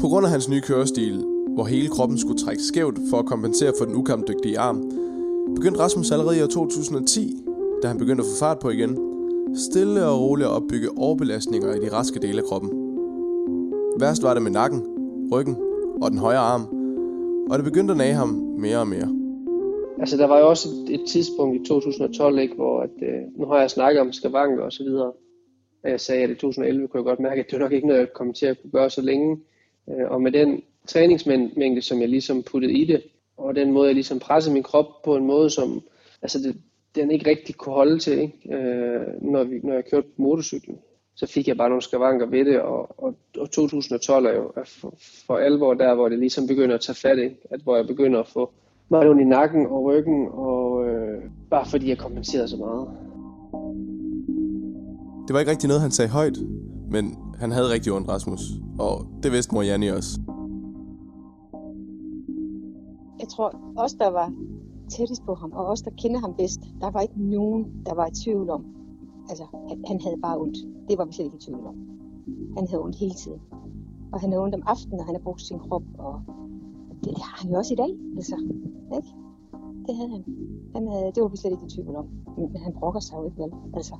[0.00, 3.72] På grund af hans nye kørestil, hvor hele kroppen skulle trække skævt for at kompensere
[3.78, 5.07] for den ukampdygtige arm,
[5.56, 7.36] begyndte Rasmus allerede i år 2010,
[7.82, 8.98] da han begyndte at få fart på igen,
[9.56, 12.70] stille og roligt at opbygge overbelastninger i de raske dele af kroppen.
[14.00, 14.82] Værst var det med nakken,
[15.32, 15.56] ryggen
[16.02, 16.62] og den højre arm,
[17.50, 19.08] og det begyndte at nage ham mere og mere.
[20.00, 23.46] Altså der var jo også et, et tidspunkt i 2012, ikke, hvor at, øh, nu
[23.46, 25.12] har jeg snakket om skavanker og så videre,
[25.84, 28.00] jeg sagde, at i 2011 kunne jeg godt mærke, at det var nok ikke noget,
[28.00, 29.38] jeg kom til at kunne gøre så længe.
[29.90, 33.02] Øh, og med den træningsmængde, som jeg ligesom puttede i det,
[33.38, 35.82] og den måde, jeg ligesom pressede min krop på en måde, som
[36.22, 36.56] altså det,
[36.94, 38.56] den ikke rigtig kunne holde til, ikke?
[38.56, 40.78] Øh, når, vi, når jeg kørte på motorcyklen.
[41.14, 44.64] Så fik jeg bare nogle skavanker ved det, og, og, og 2012 er jo er
[44.64, 44.94] for,
[45.26, 47.36] for alvor der, hvor det ligesom begynder at tage fat, ikke?
[47.50, 48.50] At, hvor jeg begynder at få
[48.88, 52.88] meget ondt i nakken og ryggen, og øh, bare fordi jeg kompenserede så meget.
[55.28, 56.38] Det var ikke rigtig noget, han sagde højt,
[56.90, 58.40] men han havde rigtig ondt, Rasmus.
[58.78, 60.10] Og det vidste mor Janni også.
[63.20, 64.32] Jeg tror også, der var
[64.88, 68.06] tættest på ham, og os, der kender ham bedst, der var ikke nogen, der var
[68.06, 68.64] i tvivl om.
[69.28, 70.58] Altså, han, han havde bare ondt.
[70.88, 71.76] Det var vi slet ikke i tvivl om.
[72.56, 73.40] Han havde ondt hele tiden.
[74.12, 76.20] Og han havde ondt om aftenen, og han har brugt sin krop, og
[77.04, 78.36] det, det har han jo også i dag, altså.
[78.96, 79.08] Ikke?
[79.86, 80.24] Det havde han.
[80.74, 82.06] han havde, det var vi slet ikke i tvivl om.
[82.36, 83.52] Men han brokker sig jo ikke vel.
[83.74, 83.94] Altså,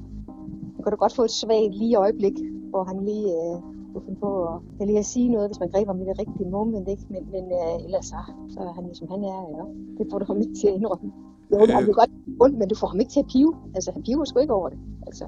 [0.75, 2.37] man kan da godt få et svagt lige øjeblik,
[2.71, 5.69] hvor han lige øh, kunne finde på at, at lige at sige noget, hvis man
[5.69, 7.05] greb ham i det rigtige moment, ikke?
[7.15, 8.21] Men, men øh, ellers så,
[8.55, 9.65] så er han jo som han er, ja.
[9.99, 11.13] Det får du ham ikke til at indrømme.
[11.53, 13.53] Jo, han vil godt ondt, men du får ham ikke til at pive.
[13.75, 14.79] Altså, han piver sgu ikke over det.
[15.07, 15.25] Altså.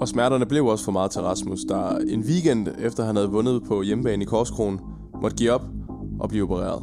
[0.00, 3.62] Og smerterne blev også for meget til Rasmus, der en weekend efter han havde vundet
[3.68, 4.80] på hjemmebane i Korskronen,
[5.22, 5.64] måtte give op
[6.20, 6.82] og blive opereret.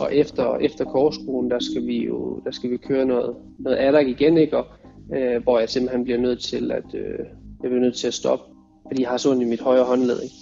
[0.00, 3.98] Og efter, efter Korskronen, der skal vi jo der skal vi køre noget, noget adder
[3.98, 4.56] igen, ikke?
[4.56, 4.66] Og,
[5.14, 7.18] øh, hvor jeg simpelthen bliver nødt til at, øh,
[7.62, 8.44] jeg bliver nødt til at stoppe,
[8.90, 10.22] fordi jeg har så ondt i mit højre håndled.
[10.22, 10.34] Ikke?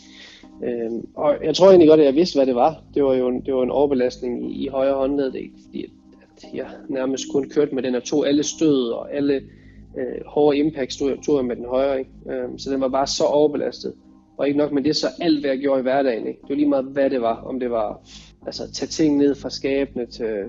[0.65, 2.83] Øhm, og jeg tror egentlig godt, at jeg vidste, hvad det var.
[2.95, 5.55] Det var jo en, det var en overbelastning i, i højre håndled, ikke?
[5.67, 5.91] fordi at,
[6.55, 9.35] jeg nærmest kun kørte med den og tog alle stød og alle
[9.99, 11.99] øh, hårde impact stod, tog jeg med den højre.
[11.99, 12.11] Ikke?
[12.31, 13.93] Øhm, så den var bare så overbelastet.
[14.37, 16.27] Og ikke nok med det, så alt hvad jeg gjorde i hverdagen.
[16.27, 16.41] Ikke?
[16.41, 17.43] Det var lige meget, hvad det var.
[17.43, 18.01] Om det var
[18.47, 20.45] altså, tage ting ned fra skabene til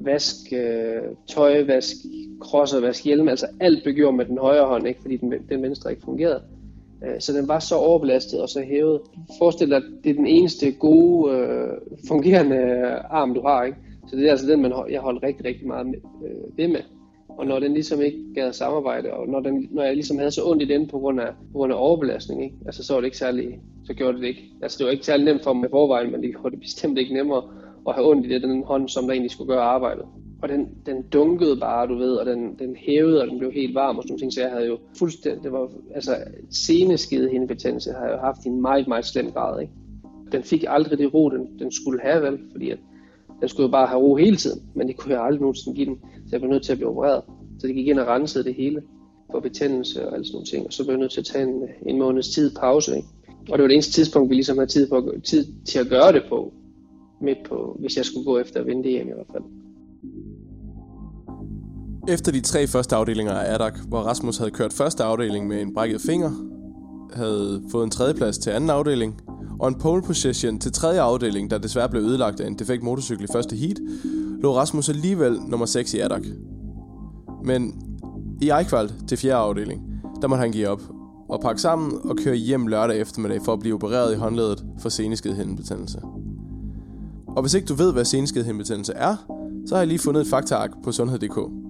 [0.00, 1.96] vask øh, tøjvask,
[2.40, 5.00] krosser, vask hjelm, altså alt blev gjort med den højre hånd, ikke?
[5.00, 6.42] fordi den, den venstre ikke fungerede.
[7.06, 9.00] Øh, så den var så overbelastet og så hævet.
[9.38, 11.68] Forestil dig, at det er den eneste gode, øh,
[12.08, 12.56] fungerende
[13.10, 13.64] arm, du har.
[13.64, 13.78] Ikke?
[14.08, 16.80] Så det er altså den, man, jeg holdt rigtig, rigtig meget med, øh, ved med.
[17.28, 20.42] Og når den ligesom ikke gad samarbejde, og når, den, når jeg ligesom havde så
[20.44, 22.56] ondt i den på grund af, på grund af overbelastning, ikke?
[22.66, 24.42] Altså, så var det ikke særlig, så gjorde det det ikke.
[24.62, 26.98] Altså, det var ikke særlig nemt for mig i forvejen, men det gjorde det bestemt
[26.98, 27.42] ikke nemmere
[27.88, 30.04] at have ondt i det, den hånd, som der egentlig skulle gøre arbejdet.
[30.44, 33.74] Og den, den dunkede bare, du ved, og den, den hævede, og den blev helt
[33.74, 36.16] varm og sådan ting, så jeg havde jo fuldstændig, det var, altså
[36.50, 39.72] seneskede har jeg jo haft i en meget, meget slem grad, ikke?
[40.32, 42.78] Den fik aldrig det ro, den, den skulle have, vel, fordi at
[43.40, 45.86] den skulle jo bare have ro hele tiden, men det kunne jeg aldrig nogensinde give
[45.86, 47.22] den, så jeg blev nødt til at blive opereret.
[47.58, 48.82] Så det gik ind og rensede det hele
[49.30, 51.44] for betændelse og alle sådan nogle ting, og så blev jeg nødt til at tage
[51.44, 53.08] en, en måneds tid pause, ikke?
[53.26, 56.12] Og det var det eneste tidspunkt, vi ligesom havde tid, på, tid til at gøre
[56.12, 56.52] det på,
[57.20, 59.63] midt på, hvis jeg skulle gå efter at vinde DM i hvert fald.
[62.08, 65.74] Efter de tre første afdelinger af ADAC, hvor Rasmus havde kørt første afdeling med en
[65.74, 66.30] brækket finger,
[67.12, 69.20] havde fået en tredjeplads til anden afdeling,
[69.60, 73.24] og en pole position til tredje afdeling, der desværre blev ødelagt af en defekt motorcykel
[73.24, 73.78] i første heat,
[74.42, 76.22] lå Rasmus alligevel nummer 6 i ADAC.
[77.44, 77.74] Men
[78.42, 79.82] i Eichwald til fjerde afdeling,
[80.22, 80.82] der måtte han give op
[81.28, 84.88] og pakke sammen og køre hjem lørdag eftermiddag for at blive opereret i håndledet for
[84.88, 86.00] seneskedhindebetændelse.
[87.26, 89.16] Og hvis ikke du ved, hvad seneskedhindebetændelse er,
[89.66, 91.63] så har jeg lige fundet et faktaark på sundhed.dk.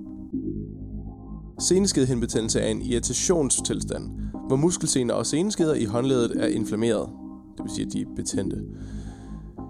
[1.59, 4.11] Seneskedhindebetændelse er en irritationstilstand,
[4.47, 7.09] hvor muskelsener og seneskeder i håndledet er inflammeret.
[7.57, 8.63] Det vil sige, at de er betændte.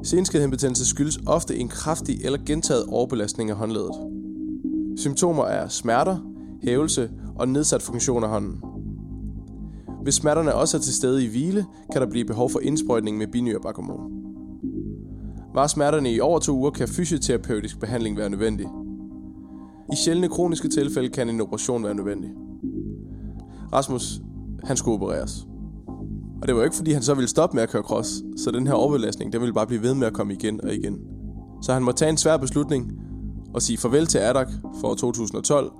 [0.02, 3.94] Seneskedhindebetændelse skyldes ofte en kraftig eller gentaget overbelastning af håndledet.
[4.96, 6.16] Symptomer er smerter,
[6.62, 8.62] hævelse og nedsat funktion af hånden.
[10.02, 13.26] Hvis smerterne også er til stede i hvile, kan der blive behov for indsprøjtning med
[13.26, 14.10] binyrebakhormon.
[15.54, 18.66] Var smerterne i over to uger, kan fysioterapeutisk behandling være nødvendig.
[19.94, 22.30] I sjældne kroniske tilfælde kan en operation være nødvendig.
[23.72, 24.20] Rasmus,
[24.64, 25.46] han skulle opereres.
[26.42, 28.66] Og det var ikke fordi, han så ville stoppe med at køre cross, så den
[28.66, 30.98] her overbelastning, den ville bare blive ved med at komme igen og igen.
[31.62, 32.92] Så han må tage en svær beslutning
[33.54, 34.48] og sige farvel til Adak
[34.80, 35.72] for 2012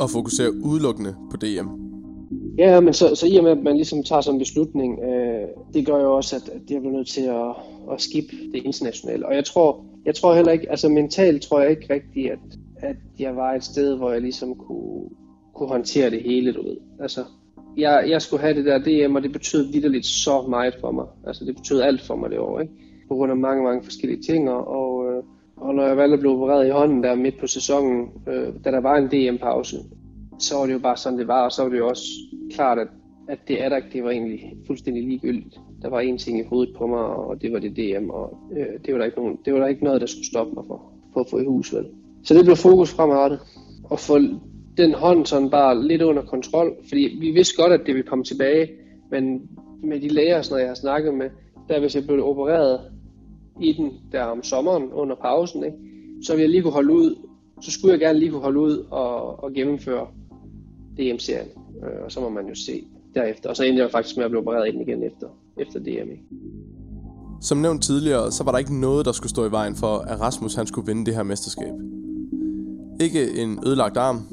[0.00, 1.68] og fokusere udelukkende på DM.
[2.58, 5.48] Ja, men så, så i og med, at man ligesom tager sådan en beslutning, øh,
[5.74, 7.54] det gør jo også, at, at jeg bliver nødt til at,
[7.92, 9.26] at skip det internationale.
[9.26, 12.38] Og jeg tror, jeg tror heller ikke, altså mentalt tror jeg ikke rigtigt, at,
[12.82, 15.08] at jeg var et sted, hvor jeg ligesom kunne,
[15.54, 16.76] kunne håndtere det hele, du ved.
[17.00, 17.20] Altså,
[17.76, 21.06] jeg, jeg skulle have det der DM, og det betød vidderligt så meget for mig.
[21.26, 22.72] Altså, det betød alt for mig det år, ikke?
[23.08, 25.22] På grund af mange, mange forskellige ting, og, øh,
[25.56, 28.70] og når jeg valgte at blive opereret i hånden der midt på sæsonen, øh, da
[28.70, 29.76] der var en DM-pause,
[30.38, 32.04] så var det jo bare sådan, det var, og så var det jo også
[32.54, 32.88] klart, at,
[33.28, 35.60] at det er der, det var egentlig fuldstændig ligegyldigt.
[35.82, 38.80] Der var én ting i hovedet på mig, og det var det DM, og øh,
[38.86, 40.92] det, var der ikke nogen, det var der ikke noget, der skulle stoppe mig for,
[41.12, 41.86] for at få i hus, vel.
[42.24, 43.40] Så det blev fokus fremadrettet,
[43.84, 44.18] og få
[44.76, 48.24] den hånd sådan bare lidt under kontrol, fordi vi vidste godt, at det ville komme
[48.24, 48.68] tilbage,
[49.10, 49.42] men
[49.84, 51.30] med de læger og sådan noget, jeg har snakket med,
[51.68, 52.80] der hvis jeg blev opereret
[53.60, 55.76] i den der om sommeren under pausen, ikke,
[56.26, 57.16] så ville jeg lige kunne holde ud,
[57.60, 60.06] så skulle jeg gerne lige kunne holde ud og, og gennemføre
[60.98, 61.48] DM-serien,
[61.82, 63.48] øh, og så må man jo se derefter.
[63.48, 65.26] Og så endte jeg faktisk med at blive opereret ind igen efter,
[65.58, 66.10] efter DM.
[66.10, 66.22] Ikke?
[67.40, 70.20] Som nævnt tidligere, så var der ikke noget, der skulle stå i vejen for, at
[70.20, 71.72] Rasmus han skulle vinde det her mesterskab.
[73.02, 74.26] Ikke en ødelagt arm,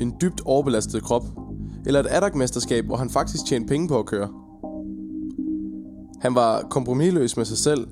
[0.00, 1.22] en dybt overbelastet krop,
[1.86, 4.28] eller et adagmesterskab, hvor han faktisk tjente penge på at køre.
[6.20, 7.86] Han var kompromilløs med sig selv,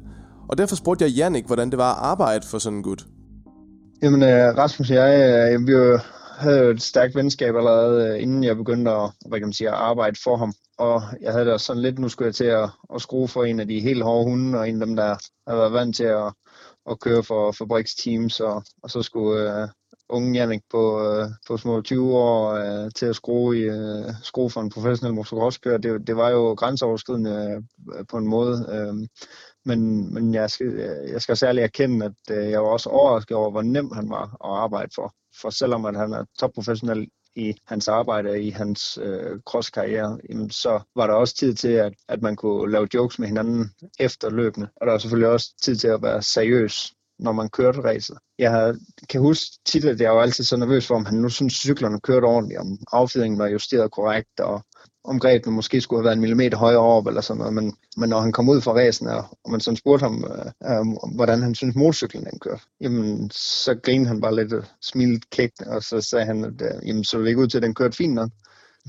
[0.48, 3.06] og derfor spurgte jeg Jannik, hvordan det var at arbejde for sådan en gut.
[4.02, 5.12] Jamen, øh, Rasmus og jeg,
[5.52, 5.72] øh, vi
[6.38, 9.68] havde jo et stærkt venskab allerede, øh, inden jeg begyndte at, hvad kan man sige,
[9.68, 10.52] at arbejde for ham.
[10.78, 13.60] Og jeg havde da sådan lidt, nu skulle jeg til at, at skrue for en
[13.60, 15.16] af de helt hårde hunde, og en af dem, der
[15.48, 16.32] havde været vant til at,
[16.90, 19.68] at køre for fabriksteams, og, og så skulle
[20.08, 24.50] unge Jannik på, øh, på små 20 år øh, til at skrue, i, uh, skrue
[24.50, 25.78] for en professionel motocrosskører.
[25.78, 27.62] Det, det var jo grænseoverskridende
[28.10, 28.56] på en måde.
[29.64, 30.72] Men, men jeg, skal,
[31.12, 34.62] jeg skal særligt erkende, at jeg var også overrasket over, hvor nem han var at
[34.62, 35.14] arbejde for.
[35.40, 40.80] For selvom at han er topprofessionel i hans arbejde, i hans øh, crosskarriere, jamen, så
[40.96, 44.68] var der også tid til, at, at man kunne lave jokes med hinanden efterløbende.
[44.76, 48.18] Og der var selvfølgelig også tid til at være seriøs, når man kørte racet.
[48.38, 48.74] Jeg
[49.08, 52.00] kan huske tit, at jeg var altid så nervøs for, om han nu synes, cyklerne
[52.00, 54.62] kørte ordentligt, om affjedringen var justeret korrekt, og
[55.04, 58.08] om grebene måske skulle have været en millimeter højere op eller sådan noget, men, men
[58.08, 61.54] når han kom ud fra ræsen, og man sådan spurgte ham, øh, øh, hvordan han
[61.54, 66.00] synes motorcyklen den kørte, jamen så grinede han bare lidt og smilte kægt, og så
[66.00, 68.30] sagde han, at øh, jamen, så det ikke ud til, at den kørte fint nok.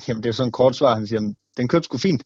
[0.08, 2.24] Jamen det er sådan et kort svar, han siger, den kørte sgu fint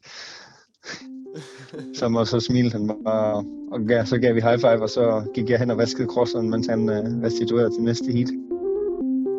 [1.94, 5.24] så, og så smilte han bare, og gav, så gav vi high five, og så
[5.34, 8.30] gik jeg hen og vaskede crosseren, mens han øh, restituerede til næste heat.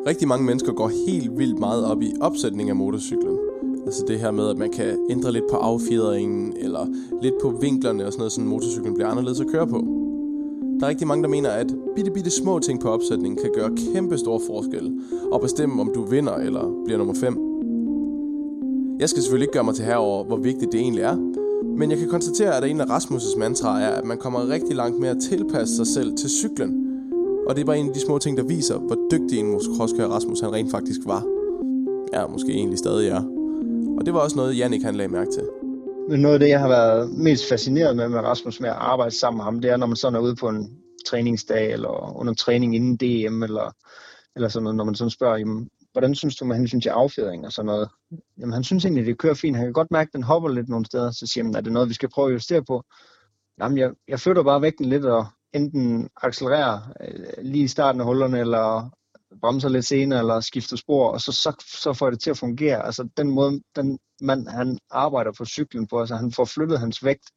[0.07, 3.39] Rigtig mange mennesker går helt vildt meget op i opsætning af motorcyklen.
[3.87, 6.87] Altså det her med, at man kan ændre lidt på affjedringen, eller
[7.23, 9.87] lidt på vinklerne og sådan noget, så motorcyklen bliver anderledes at køre på.
[10.81, 11.67] Der er rigtig mange, der mener, at
[11.97, 14.93] bitte bitte små ting på opsætningen kan gøre kæmpe store forskel,
[15.33, 17.39] og bestemme, om du vinder eller bliver nummer 5.
[19.01, 21.17] Jeg skal selvfølgelig ikke gøre mig til herover, hvor vigtigt det egentlig er,
[21.79, 25.01] men jeg kan konstatere, at en af Rasmus' mantraer er, at man kommer rigtig langt
[25.01, 26.89] med at tilpasse sig selv til cyklen.
[27.49, 30.09] Og det er bare en af de små ting, der viser, hvor dygtig en motocrosskører
[30.09, 31.25] Rasmus han rent faktisk var.
[32.13, 33.23] Ja, måske egentlig stadig er.
[33.99, 35.43] Og det var også noget, Jannik han lagde mærke til.
[36.09, 39.19] Men noget af det, jeg har været mest fascineret med med Rasmus med at arbejde
[39.19, 40.71] sammen med ham, det er, når man sådan er ude på en
[41.07, 43.75] træningsdag, eller under træning inden DM, eller,
[44.37, 47.47] eller sådan noget, når man sådan spørger, jamen, hvordan synes du med hensyn til affjedring
[47.47, 47.89] og sådan noget?
[48.39, 49.57] Jamen, han synes egentlig, det kører fint.
[49.57, 51.11] Han kan godt mærke, at den hopper lidt nogle steder.
[51.11, 52.83] Så siger man, er det noget, vi skal prøve at justere på?
[53.61, 58.07] Jamen, jeg, jeg flytter bare vægten lidt og enten accelererer øh, lige i starten af
[58.07, 58.91] hullerne, eller
[59.41, 62.87] bremser lidt senere eller skifter spor, og så, så, så får det til at fungere.
[62.87, 67.05] Altså den måde, den mand, han arbejder på cyklen på, altså han får flyttet hans
[67.05, 67.31] vægt,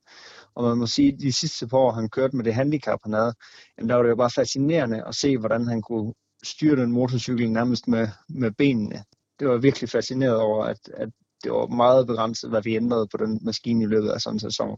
[0.55, 3.13] og man må sige, at de sidste par år, han kørte med det handicap, han
[3.13, 3.33] havde,
[3.77, 6.13] jamen, der var det jo bare fascinerende at se, hvordan han kunne
[6.45, 9.03] styre den motorcykel nærmest med, med benene.
[9.39, 11.09] Det var virkelig fascineret over, at, at
[11.43, 14.39] det var meget begrænset, hvad vi ændrede på den maskine i løbet af sådan en
[14.39, 14.77] sæson.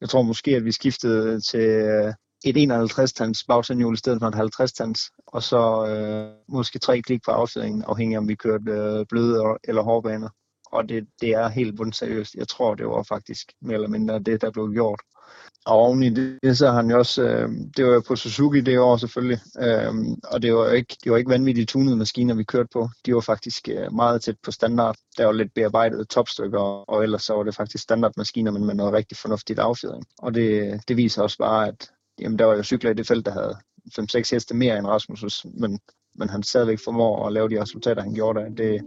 [0.00, 4.34] Jeg tror måske, at vi skiftede til øh, et 51-tands bagtandhjul i stedet for et
[4.34, 9.06] 50-tands, og så øh, måske tre klik på affjedringen, afhængig af om vi kørte øh,
[9.08, 10.28] bløde eller hårde baner.
[10.72, 12.34] Og det, det er helt bundseriøst.
[12.34, 15.00] Jeg tror, det var faktisk mere eller mindre det, der blev gjort.
[15.68, 18.60] Og oven i det, så har han jo også, øh, det var jo på Suzuki
[18.60, 22.34] det år selvfølgelig, øh, og det var jo ikke, det var ikke vanvittigt tunede maskiner,
[22.34, 22.88] vi kørte på.
[23.06, 24.96] De var faktisk øh, meget tæt på standard.
[25.18, 28.92] Der var lidt bearbejdet topstykker, og ellers så var det faktisk standardmaskiner, men med noget
[28.92, 30.04] rigtig fornuftigt affjedring.
[30.18, 33.26] Og det, det viser også bare, at jamen der var jo cykler i det felt,
[33.26, 33.56] der havde
[34.00, 35.78] 5-6 heste mere end Rasmus, men,
[36.14, 38.48] men han stadigvæk formår at lave de resultater, han gjorde der.
[38.48, 38.80] Det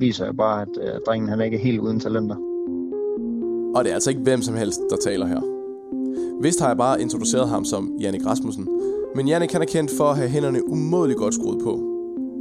[0.00, 2.36] viser jo bare, at øh, drengen han er ikke helt uden talenter.
[3.76, 5.61] Og det er altså ikke hvem som helst, der taler her.
[6.42, 8.68] Vist har jeg bare introduceret ham som Jannik Rasmussen,
[9.16, 11.80] men Jannik kan er kendt for at have hænderne umådeligt godt skruet på.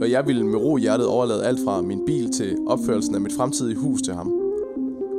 [0.01, 3.21] Og jeg ville med ro i hjertet overlade alt fra min bil til opførelsen af
[3.21, 4.31] mit fremtidige hus til ham.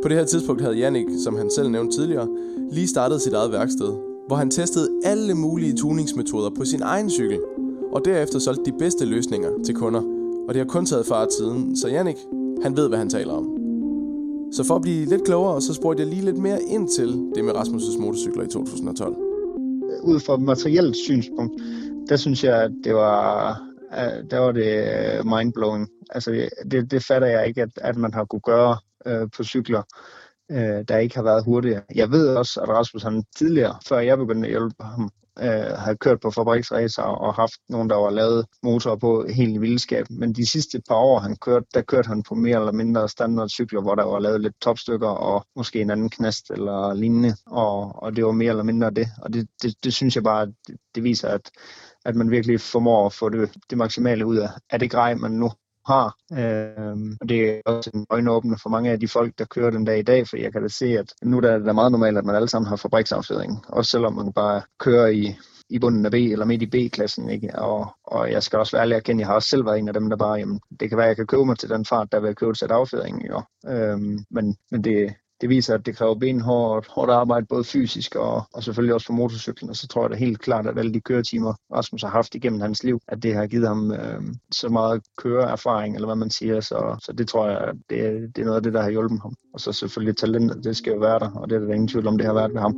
[0.02, 2.28] På det her tidspunkt havde Jannik, som han selv nævnte tidligere,
[2.72, 3.92] lige startet sit eget værksted,
[4.26, 7.40] hvor han testede alle mulige tuningsmetoder på sin egen cykel,
[7.92, 10.02] og derefter solgte de bedste løsninger til kunder.
[10.48, 12.18] Og det har kun taget fart siden, så Jannik,
[12.62, 13.61] han ved, hvad han taler om.
[14.52, 17.44] Så for at blive lidt klogere, så spurgte jeg lige lidt mere ind til det
[17.44, 19.16] med Rasmus' motorcykler i 2012.
[20.02, 21.62] Ud fra materielt synspunkt,
[22.08, 23.62] der synes jeg, at det var,
[24.30, 24.88] der var det
[25.18, 25.88] øh, mindblowing.
[26.10, 29.82] Altså, det, det fatter jeg ikke, at, at man har kunne gøre øh, på cykler
[30.52, 31.82] øh, der ikke har været hurtigere.
[31.94, 35.96] Jeg ved også, at Rasmus han tidligere, før jeg begyndte at hjælpe ham, øh, havde
[35.96, 40.06] kørt på fabriksracer og haft nogen, der var lavet motorer på helt i vildskab.
[40.10, 43.80] Men de sidste par år, han kørte, der kørte han på mere eller mindre standardcykler,
[43.80, 47.36] hvor der var lavet lidt topstykker og måske en anden knast eller lignende.
[47.46, 49.06] Og, og det var mere eller mindre det.
[49.22, 51.50] Og det, det, det synes jeg bare, det, det viser, at,
[52.04, 55.30] at man virkelig formår at få det, det maksimale ud af, af det grej, man
[55.30, 55.50] nu
[55.86, 56.16] har.
[56.32, 59.84] Øh, og det er også en øjenåbner for mange af de folk, der kører den
[59.84, 62.18] dag i dag, for jeg kan da se, at nu der er det meget normalt,
[62.18, 65.36] at man alle sammen har fabriksaffjedring, også selvom man bare kører i
[65.72, 67.30] i bunden af B eller midt i B-klassen.
[67.30, 67.58] Ikke?
[67.58, 69.88] Og, og jeg skal også være ærlig at kende, jeg har også selv været en
[69.88, 71.84] af dem, der bare, jamen, det kan være, at jeg kan købe mig til den
[71.84, 73.28] fart, der vil købe et sæt affjedring.
[73.28, 73.42] Jo.
[73.68, 78.42] Øhm, men, men det, det viser, at det kræver benhårdt hårdt arbejde, både fysisk og,
[78.52, 79.70] og selvfølgelig også på motorcyklen.
[79.70, 82.60] Og så tror jeg da helt klart, at alle de køretimer, Rasmus har haft igennem
[82.60, 86.60] hans liv, at det har givet ham øh, så meget køreerfaring, eller hvad man siger.
[86.60, 88.00] Så, så det tror jeg, det,
[88.36, 89.34] det er noget af det, der har hjulpet ham.
[89.54, 92.06] Og så selvfølgelig talentet, det skal jo være der, og det er der ingen tvivl
[92.06, 92.74] om, det har været ved ham.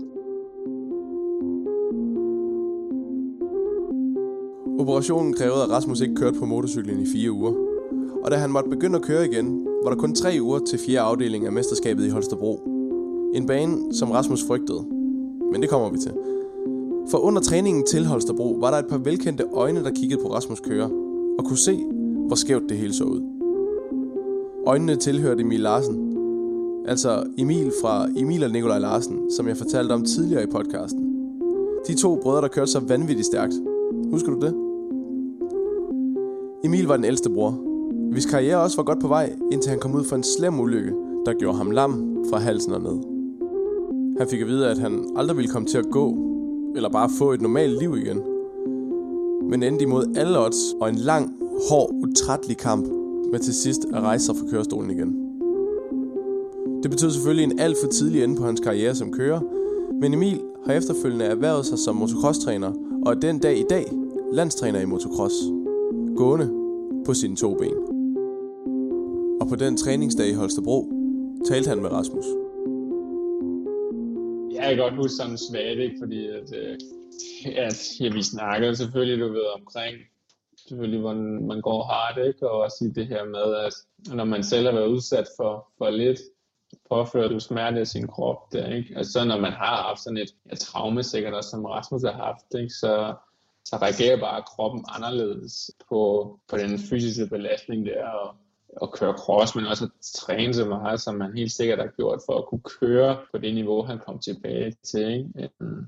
[4.81, 7.55] Operationen krævede, at Rasmus ikke kørte på motorcyklen i fire uger.
[8.24, 11.01] Og da han måtte begynde at køre igen, var der kun tre uger til fjerde
[11.01, 12.61] afdeling af mesterskabet i Holstebro.
[13.35, 14.85] En bane, som Rasmus frygtede.
[15.53, 16.12] Men det kommer vi til.
[17.11, 20.61] For under træningen til Holstebro var der et par velkendte øjne, der kiggede på Rasmus
[20.61, 20.90] køre,
[21.38, 21.85] og kunne se,
[22.27, 23.20] hvor skævt det hele så ud.
[24.66, 26.16] Øjnene tilhørte Emil Larsen.
[26.88, 31.14] Altså Emil fra Emil og Nikolaj Larsen, som jeg fortalte om tidligere i podcasten.
[31.88, 33.55] De to brødre, der kørte så vanvittigt stærkt.
[34.11, 34.55] Husker du det?
[36.64, 37.74] Emil var den ældste bror,
[38.14, 40.92] hvis karriere også var godt på vej, indtil han kom ud for en slem ulykke,
[41.27, 42.98] der gjorde ham lam fra halsen og ned.
[44.18, 46.16] Han fik at vide, at han aldrig ville komme til at gå,
[46.77, 48.22] eller bare få et normalt liv igen.
[49.50, 51.33] Men endte imod alle odds og en lang,
[51.70, 52.87] hård, utrættelig kamp
[53.33, 55.16] med til sidst at rejse sig fra kørestolen igen.
[56.83, 59.40] Det betød selvfølgelig en alt for tidlig ende på hans karriere som kører,
[60.00, 62.72] men Emil har efterfølgende erhvervet sig som motocross-træner
[63.07, 63.92] og er den dag i dag
[64.33, 65.35] landstræner i motocross.
[66.16, 66.50] Gående
[67.07, 67.93] på sine to ben.
[69.44, 70.92] Og på den træningsdag i Holstebro
[71.48, 72.24] talte han med Rasmus.
[74.54, 75.96] Jeg kan godt huske sådan svagt, ikke?
[76.02, 76.78] fordi at, øh,
[77.66, 79.96] at ja, vi snakkede selvfølgelig, du ved, omkring
[80.59, 82.50] selvfølgelig, hvordan man går hardt, ikke?
[82.50, 83.74] og også i det her med, at
[84.16, 86.20] når man selv har været udsat for, for lidt,
[86.90, 89.04] påfører du smerte af sin krop der, ikke?
[89.04, 92.54] Så når man har haft sådan et ja, traume sikkert også, som Rasmus har haft,
[92.59, 92.74] ikke?
[92.74, 93.14] Så,
[93.64, 96.00] så reagerer bare kroppen anderledes på,
[96.48, 98.35] på den fysiske belastning der, og,
[98.83, 102.21] at køre cross, men også at træne så meget, som man helt sikkert har gjort
[102.27, 105.09] for at kunne køre på det niveau, han kom tilbage til.
[105.11, 105.51] Ikke?
[105.61, 105.87] Øhm,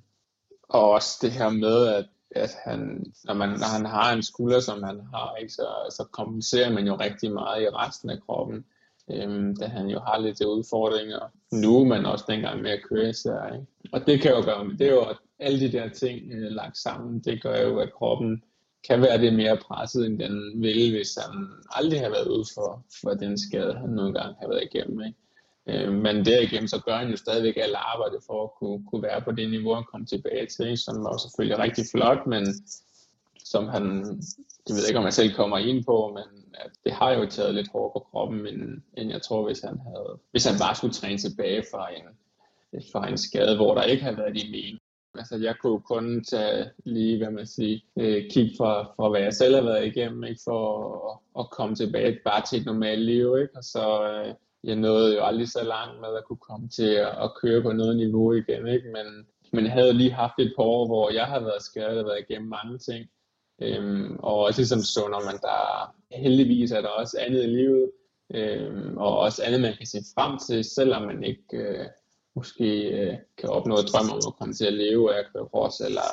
[0.69, 4.61] og også det her med, at, at han, når, man, når han har en skulder,
[4.61, 8.65] som han har, ikke, så, så kompenserer man jo rigtig meget i resten af kroppen.
[9.11, 11.21] Øhm, da han jo har lidt udfordringer
[11.53, 13.53] nu, men også dengang med at køre især.
[13.53, 13.67] Ikke?
[13.93, 15.07] Og det kan jo gøre, det er jo
[15.39, 18.43] alle de der ting øh, lagt sammen, det gør jo, at kroppen
[18.89, 22.85] kan være det mere presset, end den ville, hvis han aldrig har været ude for,
[23.01, 25.01] for den skade, han nogle gange har været igennem.
[25.01, 25.19] Ikke?
[25.69, 29.21] Øh, men derigennem så gør han jo stadigvæk alle arbejde for at kunne, kunne være
[29.21, 32.47] på det niveau, han kom tilbage til, som var selvfølgelig rigtig flot, men
[33.45, 33.85] som han,
[34.65, 37.27] det ved jeg ikke, om jeg selv kommer ind på, men at det har jo
[37.27, 40.75] taget lidt hårdt på kroppen, end, end jeg tror, hvis han, havde, hvis han bare
[40.75, 42.05] skulle træne tilbage fra en,
[42.93, 44.79] fra en skade, hvor der ikke havde været de men.
[45.19, 49.35] Altså, jeg kunne kun tage lige, hvad man siger, øh, kigge fra, fra, hvad jeg
[49.35, 50.61] selv har været igennem, ikke, for
[51.11, 53.57] at, at komme tilbage bare til et normalt liv, ikke?
[53.57, 57.09] Og så, øh, jeg nåede jo aldrig så langt med at kunne komme til at,
[57.25, 58.89] at køre på noget niveau igen, ikke?
[58.89, 62.07] Men, men jeg havde lige haft et par år, hvor jeg har været skadet og
[62.07, 63.07] været igennem mange ting.
[63.63, 67.91] Øhm, og også ligesom så, når man der heldigvis er der også andet i livet,
[68.35, 71.87] øhm, og også andet, man kan se frem til, selvom man ikke øh,
[72.37, 72.69] måske
[72.99, 75.81] øh, kan opnå et drøm om at komme til at leve af at køre cross,
[75.81, 76.07] eller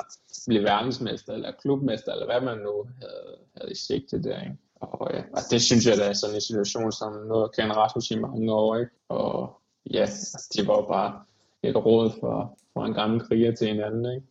[0.46, 4.40] blive verdensmester, eller klubmester, eller hvad man nu havde, havde i sigte der.
[4.42, 4.56] Ikke?
[4.80, 8.10] Og, ja, og det synes jeg, der er sådan en situation, som noget at Rasmus
[8.10, 8.76] i mange år.
[8.76, 8.90] Ikke?
[9.08, 9.60] Og
[9.90, 11.22] ja, altså, det var bare
[11.62, 14.14] et råd for, for en gammel kriger til en anden.
[14.14, 14.26] Ikke?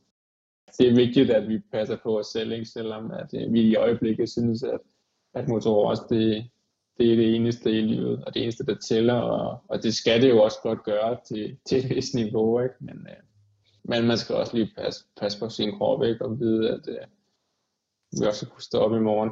[0.78, 2.66] Det er vigtigt, at vi passer på os selv, ikke?
[2.66, 4.80] selvom at, øh, vi i øjeblikket synes, at,
[5.34, 6.50] at også det,
[6.98, 10.22] det er det eneste i livet, og det eneste, der tæller, og, og det skal
[10.22, 12.76] det jo også godt gøre til, til et vis niveau, ikke?
[12.80, 13.24] Men, øh,
[13.84, 16.26] men man skal også lige passe, passe på sin krop, ikke?
[16.26, 17.08] Og vide, at øh,
[18.20, 19.32] vi også kunne stå op i morgen.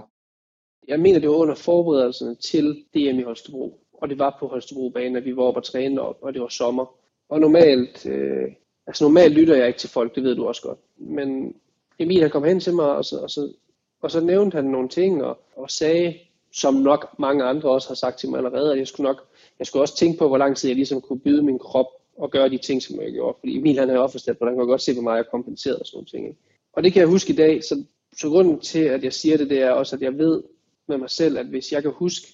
[0.88, 5.16] Jeg mener, det var under forberedelserne til DM i Holstebro, og det var på Holstebro-banen,
[5.16, 6.96] at vi var oppe og træne op, og det var sommer.
[7.30, 8.52] Og normalt, øh,
[8.88, 10.80] altså normalt lytter jeg ikke til folk, det ved du også godt.
[10.98, 11.56] Men
[12.00, 13.54] Emil han kom hen til mig, og så, og så,
[14.02, 16.20] og så nævnte han nogle ting, og, og sagde,
[16.54, 19.28] som nok mange andre også har sagt til mig allerede, at jeg skulle nok,
[19.60, 21.86] jeg skulle også tænke på, hvor lang tid jeg ligesom kunne byde min krop
[22.18, 23.38] og gøre de ting, som jeg gjorde.
[23.40, 25.86] Fordi Emil han havde også forstået, hvordan kan godt se, hvor meget jeg kompenserede og
[25.86, 26.28] sådan nogle ting.
[26.28, 26.40] Ikke?
[26.74, 27.84] Og det kan jeg huske i dag, så,
[28.18, 30.44] så grunden til, at jeg siger det, det er også, at jeg ved
[30.88, 32.28] med mig selv, at hvis jeg kan huske,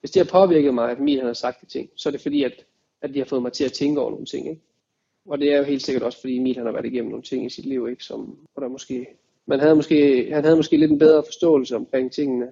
[0.00, 2.20] hvis det har påvirket mig, at Emil han har sagt de ting, så er det
[2.20, 2.64] fordi, at,
[3.02, 4.48] at de har fået mig til at tænke over nogle ting.
[4.48, 4.62] Ikke?
[5.26, 7.46] Og det er jo helt sikkert også, fordi Emil han har været igennem nogle ting
[7.46, 8.04] i sit liv, ikke?
[8.04, 9.06] Som, hvor der måske,
[9.46, 12.46] man havde måske, han havde måske lidt en bedre forståelse omkring tingene.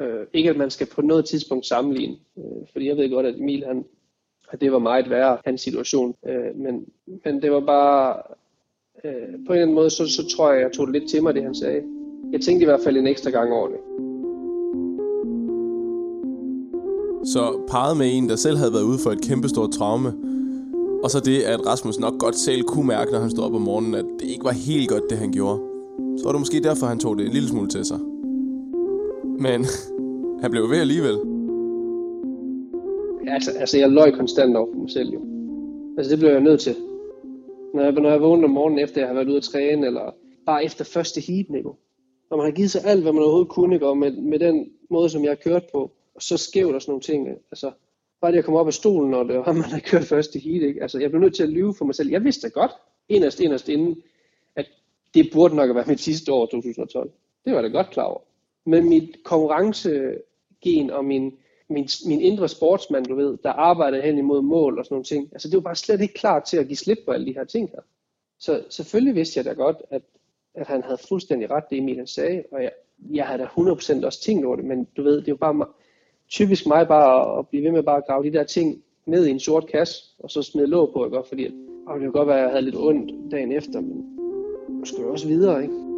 [0.00, 3.34] Øh, ikke at man skal på noget tidspunkt sammenligne, øh, fordi jeg ved godt, at
[3.38, 3.84] Emil han,
[4.50, 6.14] at det var meget værre, hans situation.
[6.26, 6.84] Øh, men,
[7.24, 8.16] men det var bare,
[9.04, 9.12] øh,
[9.46, 11.34] på en eller anden måde, så, så tror jeg, jeg tog det lidt til mig,
[11.34, 11.82] det han sagde.
[12.32, 13.78] Jeg tænkte i hvert fald en ekstra gang over det.
[17.24, 20.12] Så parret med en, der selv havde været ude for et kæmpestort traume,
[21.04, 23.60] og så det, at Rasmus nok godt selv kunne mærke, når han stod op om
[23.60, 25.58] morgenen, at det ikke var helt godt, det han gjorde.
[26.18, 27.98] Så var det måske derfor, han tog det en lille smule til sig.
[29.40, 29.64] Men
[30.42, 31.16] han blev ved alligevel.
[33.34, 35.20] Altså, altså jeg løj konstant over for mig selv jo.
[35.98, 36.76] Altså det blev jeg nødt til.
[37.74, 40.14] Når jeg, når jeg vågnede om morgenen efter, jeg har været ude at træne, eller
[40.46, 41.70] bare efter første heat, ikke?
[42.30, 43.86] Når man har givet sig alt, hvad man overhovedet kunne, ikke?
[43.86, 46.90] og med, med den måde, som jeg har kørt på, og så skævt og sådan
[46.90, 47.28] nogle ting.
[47.28, 47.70] Altså,
[48.20, 50.62] bare det at komme op af stolen, når det var, man har kørt første heat.
[50.62, 50.82] Ikke?
[50.82, 52.10] Altså, jeg blev nødt til at lyve for mig selv.
[52.10, 52.72] Jeg vidste godt,
[53.08, 54.02] inderst, inderst inden,
[54.56, 54.66] at
[55.14, 57.10] det burde nok have været mit sidste år, 2012.
[57.44, 58.20] Det var det da godt klar over
[58.66, 61.32] med mit konkurrencegen og min,
[61.68, 65.28] min, min indre sportsmand, du ved, der arbejdede hen imod mål og sådan nogle ting,
[65.32, 67.44] altså det var bare slet ikke klar til at give slip på alle de her
[67.44, 67.80] ting her.
[68.38, 70.02] Så selvfølgelig vidste jeg da godt, at,
[70.54, 72.72] at han havde fuldstændig ret, det Emil han sagde, og jeg,
[73.10, 75.66] jeg havde da 100% også tænkt over det, men du ved, det er jo bare
[76.28, 79.30] typisk mig bare at blive ved med bare at grave de der ting ned i
[79.30, 81.22] en sort kasse, og så smide låg på, ikke?
[81.28, 81.50] fordi
[81.86, 84.18] og det kunne godt være, at jeg havde lidt ondt dagen efter, men
[84.68, 85.89] nu skal jo også videre, ikke?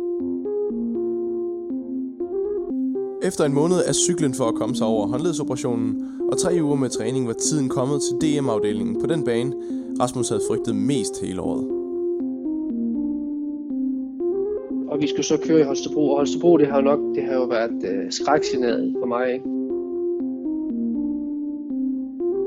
[3.24, 6.88] Efter en måned af cyklen for at komme sig over håndledsoperationen, og tre uger med
[6.88, 9.52] træning var tiden kommet til DM-afdelingen på den bane,
[10.00, 11.64] Rasmus havde frygtet mest hele året.
[14.90, 17.34] Og vi skulle så køre i Holstebro, og Holstebro det har jo nok det har
[17.34, 19.32] jo været øh, skrækscenariet for mig.
[19.32, 19.44] Ikke?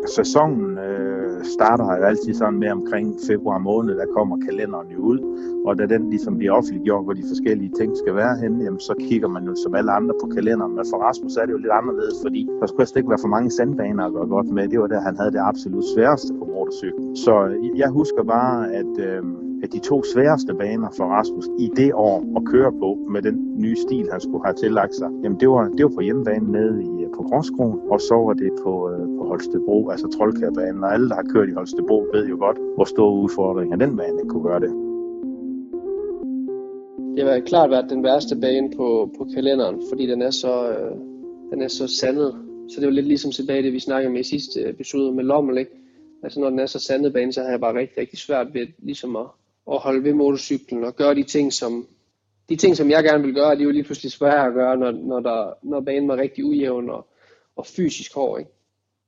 [0.08, 1.15] sæsonen øh,
[1.46, 5.20] starter jo altid sådan med omkring februar måned, der kommer kalenderen jo ud,
[5.66, 8.94] og da den ligesom bliver offentliggjort, hvor de forskellige ting skal være henne, jamen, så
[9.00, 10.76] kigger man jo som alle andre på kalenderen.
[10.76, 13.52] Men for Rasmus er det jo lidt anderledes, fordi der skulle ikke være for mange
[13.52, 14.68] sandbaner at gøre godt med.
[14.68, 17.16] Det var der, han havde det absolut sværeste på motorcyklen.
[17.16, 19.24] Så øh, jeg husker bare, at øh,
[19.64, 23.38] at de to sværeste baner for Rasmus i det år at køre på med den
[23.56, 26.84] nye stil, han skulle have tillagt sig, jamen det var, det var på hjemmebanen nede
[26.84, 30.84] i, på Gråskroen, og så var det på, øh, på Holstebro, altså Troldkærbanen.
[30.84, 34.30] Og alle, der har kørt i Holstebro, ved jo godt, hvor stor udfordring den bane
[34.30, 34.74] kunne gøre det.
[37.16, 40.92] Det har klart været den værste bane på, på kalenderen, fordi den er så, øh,
[41.52, 42.36] den er så sandet.
[42.70, 45.58] Så det var lidt ligesom tilbage det, vi snakkede med i sidste episode med Lommel,
[45.58, 45.72] ikke?
[46.24, 48.68] Altså når den er så sandet bane, så har jeg bare rigtig, rigtig svært ved
[48.78, 49.26] ligesom at,
[49.72, 51.86] at holde ved motorcyklen og gøre de ting, som,
[52.50, 54.78] de ting, som jeg gerne vil gøre, de er jo lige pludselig svære at gøre,
[54.78, 57.08] når, når, der, når banen var rigtig ujævn og,
[57.56, 58.40] og fysisk hård.
[58.40, 58.52] Ikke?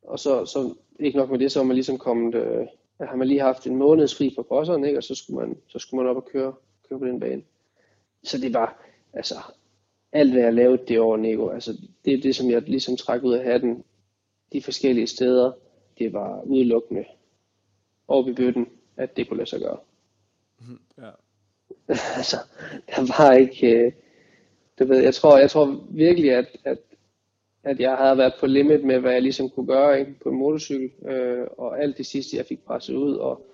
[0.02, 2.68] Og så, så ikke nok med det, så har man ligesom kommet, øh,
[3.00, 5.00] har man lige haft en måneds fri fra bosseren, ikke?
[5.00, 6.54] og så skulle, man, så skulle man op og køre,
[6.90, 7.44] køre på den bane.
[8.24, 9.36] Så det var, altså,
[10.12, 13.24] alt hvad jeg lavede det år, Nico, altså, det er det, som jeg ligesom trak
[13.24, 13.84] ud af hatten,
[14.54, 15.52] de forskellige steder,
[15.98, 17.06] det var udelukkende
[18.08, 18.68] over i bøtten,
[18.98, 19.78] at det kunne lade sig gøre.
[20.60, 20.80] Mm-hmm.
[20.98, 21.10] Ja.
[22.18, 22.38] altså,
[22.96, 23.92] der var ikke, øh,
[24.80, 26.78] du ved, jeg tror, jeg tror virkelig, at, at,
[27.64, 30.38] at jeg havde været på limit med, hvad jeg ligesom kunne gøre ikke, på en
[30.38, 33.48] motorcykel, øh, og alt det sidste, jeg fik presset ud, og,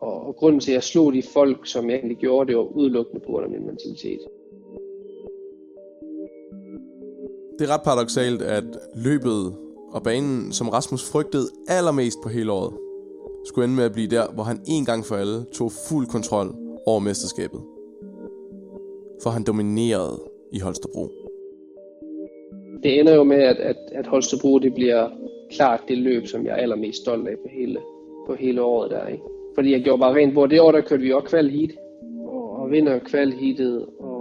[0.00, 2.62] og, og grunden til, at jeg slog de folk, som jeg egentlig gjorde, det var
[2.62, 4.20] udelukkende på grund af min mentalitet.
[7.58, 9.56] Det er ret paradoxalt, at løbet
[9.92, 12.74] og banen, som Rasmus frygtede allermest på hele året,
[13.46, 16.54] skulle ende med at blive der, hvor han en gang for alle tog fuld kontrol
[16.86, 17.60] over mesterskabet.
[19.22, 20.20] For han dominerede
[20.52, 21.08] i Holstebro.
[22.82, 25.10] Det ender jo med, at, at, at Holstebro det bliver
[25.50, 27.80] klart det løb, som jeg er allermest stolt af på hele,
[28.26, 29.06] på hele året der.
[29.06, 29.22] Ikke?
[29.54, 30.50] Fordi jeg gjorde bare rent, bord.
[30.50, 31.70] det år, der kørte vi også kval heat,
[32.26, 33.32] og, og vinder kval
[33.98, 34.11] og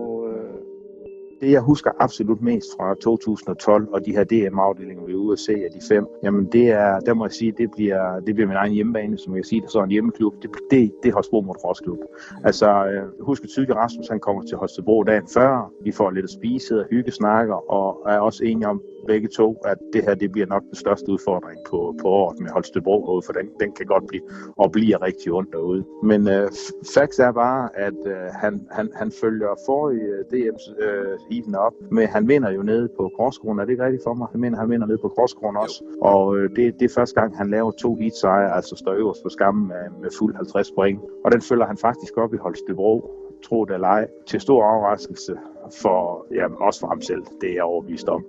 [1.41, 5.39] det, jeg husker absolut mest fra 2012 og de her DM-afdelinger, vi er ude at
[5.39, 8.47] se af de fem, jamen det er, der må jeg sige, det bliver, det bliver
[8.47, 10.33] min egen hjemmebane, som jeg siger, det er sådan en hjemmeklub.
[10.41, 11.81] Det, det, det er Holstebro Motocross
[12.43, 15.71] Altså, øh, jeg husker tydeligt, Rasmus han kommer til Holstebro dagen før.
[15.83, 19.61] Vi får lidt at spise og hygge snakker, og er også enige om, begge to,
[19.65, 23.21] at det her det bliver nok den største udfordring på, på året med Holstebro herude,
[23.25, 24.21] for den, den kan godt blive
[24.57, 25.85] og bliver rigtig ondt derude.
[26.03, 26.49] Men øh,
[26.95, 31.55] facts er bare, at øh, han, han, han følger for i øh, DM's øh, heaten
[31.55, 33.59] op, men han vinder jo nede på Korskronen.
[33.59, 34.27] Er det ikke rigtigt for mig?
[34.31, 35.83] Han mener, han vinder nede på Korskronen også.
[35.83, 36.01] Jo.
[36.01, 39.23] Og øh, det, det er første gang, han laver to heat sejre, altså står øverst
[39.23, 40.99] på skammen med, med fuld 50 point.
[41.25, 45.35] Og den følger han faktisk op i Holstebro tro det eller ej, til stor overraskelse
[45.81, 47.23] for, ja, også for ham selv.
[47.41, 48.25] Det er jeg overbevist om.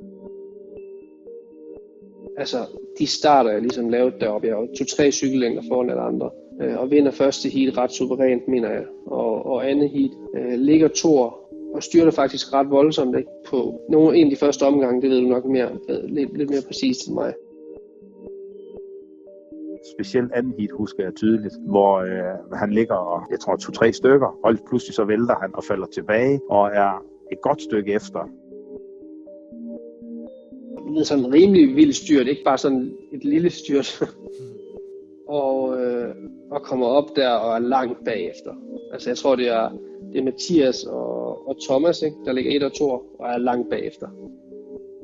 [2.37, 2.59] Altså,
[2.99, 4.47] de starter jeg ligesom lavet deroppe.
[4.47, 6.31] Jeg er to-tre cykellængder foran alle andre.
[6.63, 8.85] Øh, og vinder første heat ret suverænt, mener jeg.
[9.07, 11.17] Og, og andet heat øh, ligger to
[11.75, 13.31] og styrter faktisk ret voldsomt ikke?
[13.47, 16.51] på nogle, en af de første omgange, det ved du nok mere, øh, lidt, lidt
[16.51, 17.35] mere præcist end mig.
[19.99, 24.55] Specielt anden heat husker jeg tydeligt, hvor øh, han ligger, jeg tror, to-tre stykker, og
[24.69, 28.29] pludselig så vælter han og falder tilbage, og er et godt stykke efter.
[30.97, 34.03] Det sådan en rimelig vild styrt, ikke bare sådan et lille styrt.
[35.29, 36.15] og, øh,
[36.51, 38.55] og kommer op der og er langt bagefter.
[38.93, 39.71] Altså jeg tror, det er,
[40.13, 43.71] det er Mathias og, og Thomas, ikke, der ligger et og to og er langt
[43.71, 44.09] bagefter.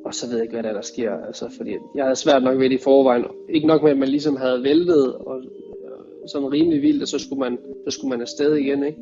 [0.04, 1.12] Og så ved jeg ikke, hvad der, der sker.
[1.26, 3.24] Altså, fordi jeg havde svært nok ved det i forvejen.
[3.48, 7.18] Ikke nok med, at man ligesom havde væltet og øh, sådan rimelig vildt, og så
[7.18, 8.84] skulle man, så skulle man afsted igen.
[8.84, 8.98] Ikke?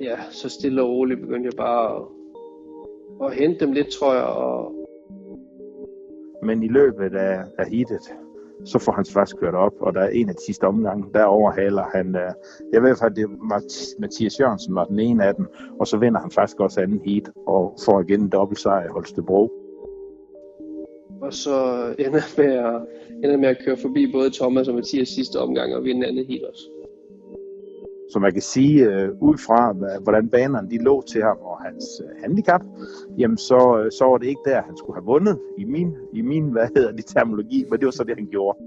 [0.00, 2.02] Ja, så stille og roligt begyndte jeg bare at,
[3.26, 4.24] at hente dem lidt, tror jeg.
[4.24, 4.79] Og...
[6.42, 8.12] Men i løbet af, af heatet,
[8.64, 11.24] så får han faktisk kørt op, og der er en af de sidste omgange, der
[11.24, 12.32] overhaler han, øh,
[12.72, 13.62] jeg ved faktisk, det var
[14.00, 15.46] Mathias Jørgensen var den ene af dem,
[15.80, 18.88] og så vinder han faktisk også anden heat, og får igen en dobbelt sejr i
[18.88, 19.50] Holstebro.
[21.20, 21.54] Og så
[21.98, 22.82] ender med, at,
[23.24, 26.42] ender med at køre forbi både Thomas og Mathias sidste omgang og vinde anden heat
[26.42, 26.79] også.
[28.12, 31.84] Så man kan sige, øh, ud fra hvordan banerne de lå til ham og hans
[32.04, 32.62] øh, handicap,
[33.18, 36.22] jamen så, øh, så var det ikke der, han skulle have vundet i min, i
[36.22, 38.58] min hvad hedder det, terminologi, men det var så det, han gjorde.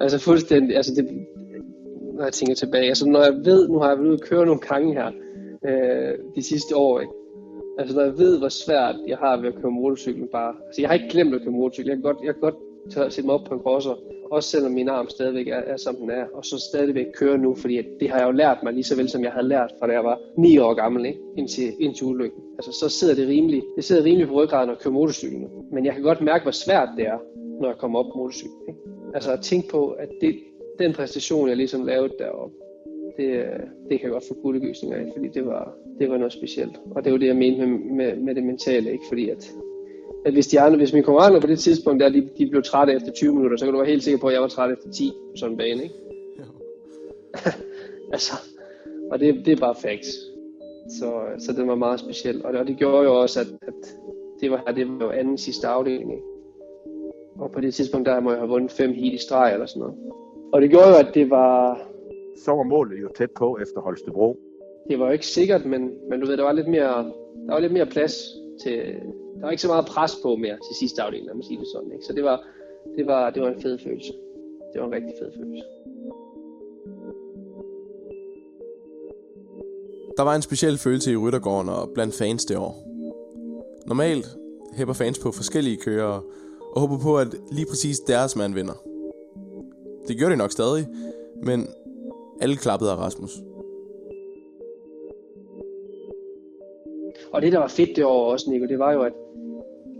[0.00, 1.26] altså fuldstændig, altså det,
[2.14, 4.46] når jeg tænker tilbage, altså når jeg ved, nu har jeg været ude at køre
[4.46, 5.10] nogle gange her,
[5.68, 7.12] øh, de sidste år, ikke?
[7.78, 10.88] Altså når jeg ved, hvor svært jeg har ved at køre motorcykel bare, altså jeg
[10.88, 12.58] har ikke glemt at køre motorcykel, jeg kan godt, jeg kan godt
[13.12, 13.94] sætte mig op på en crosser,
[14.30, 17.54] også selvom min arm stadigvæk er, er som den er, og så stadigvæk køre nu,
[17.54, 19.86] fordi det har jeg jo lært mig lige så vel, som jeg havde lært fra
[19.86, 21.18] da jeg var 9 år gammel, ikke?
[21.36, 22.40] Indtil, indtil ulykken.
[22.58, 25.48] Altså så sidder det rimelig, det sidder rimelig på ryggraden at køre motorcykel nu.
[25.72, 27.18] Men jeg kan godt mærke, hvor svært det er,
[27.60, 28.56] når jeg kommer op på motorcykel.
[28.68, 28.80] Ikke?
[29.14, 30.36] Altså at tænke på, at det,
[30.78, 32.54] den præstation, jeg ligesom lavede deroppe,
[33.16, 33.44] det,
[33.88, 36.80] det kan jeg godt få guldegysninger af, fordi det var, det var noget specielt.
[36.90, 39.04] Og det var det, jeg mente med, med, med det mentale, ikke?
[39.08, 39.52] Fordi at
[40.26, 42.92] at hvis, de andre, hvis mine konkurrenter på det tidspunkt, der de, de blev trætte
[42.92, 44.90] efter 20 minutter, så kan du være helt sikker på, at jeg var træt efter
[44.90, 45.94] 10 på sådan en bane, ikke?
[48.12, 48.32] altså,
[49.10, 50.08] og det, det er bare facts.
[50.98, 52.44] Så, så det var meget specielt.
[52.44, 53.96] Og det, og det gjorde jo også, at, at
[54.40, 56.24] det var det var jo anden sidste afdeling, ikke?
[57.38, 59.80] Og på det tidspunkt, der må jeg have vundet fem heat i streg eller sådan
[59.80, 59.94] noget.
[60.52, 61.80] Og det gjorde jo, at det var...
[62.44, 64.38] Så var målet jo tæt på efter Holstebro.
[64.88, 67.12] Det var jo ikke sikkert, men, men du ved, der var lidt mere,
[67.46, 68.14] der var lidt mere plads
[68.62, 68.76] til,
[69.36, 71.68] der var ikke så meget pres på mere til sidste afdeling, lad mig sige det
[71.74, 71.92] sådan.
[71.92, 72.04] Ikke?
[72.04, 72.44] Så det var,
[72.96, 74.12] det, var, det var en fed følelse.
[74.72, 75.64] Det var en rigtig fed følelse.
[80.16, 82.74] Der var en speciel følelse i Ryttergården og blandt fans det år.
[83.86, 84.26] Normalt
[84.72, 86.20] hæpper fans på forskellige kører
[86.72, 88.82] og håber på, at lige præcis deres mand vinder.
[90.08, 90.86] Det gjorde de nok stadig,
[91.42, 91.68] men
[92.40, 93.30] alle klappede af Rasmus.
[97.36, 99.12] Og det, der var fedt det år også, Nico, det var jo, at,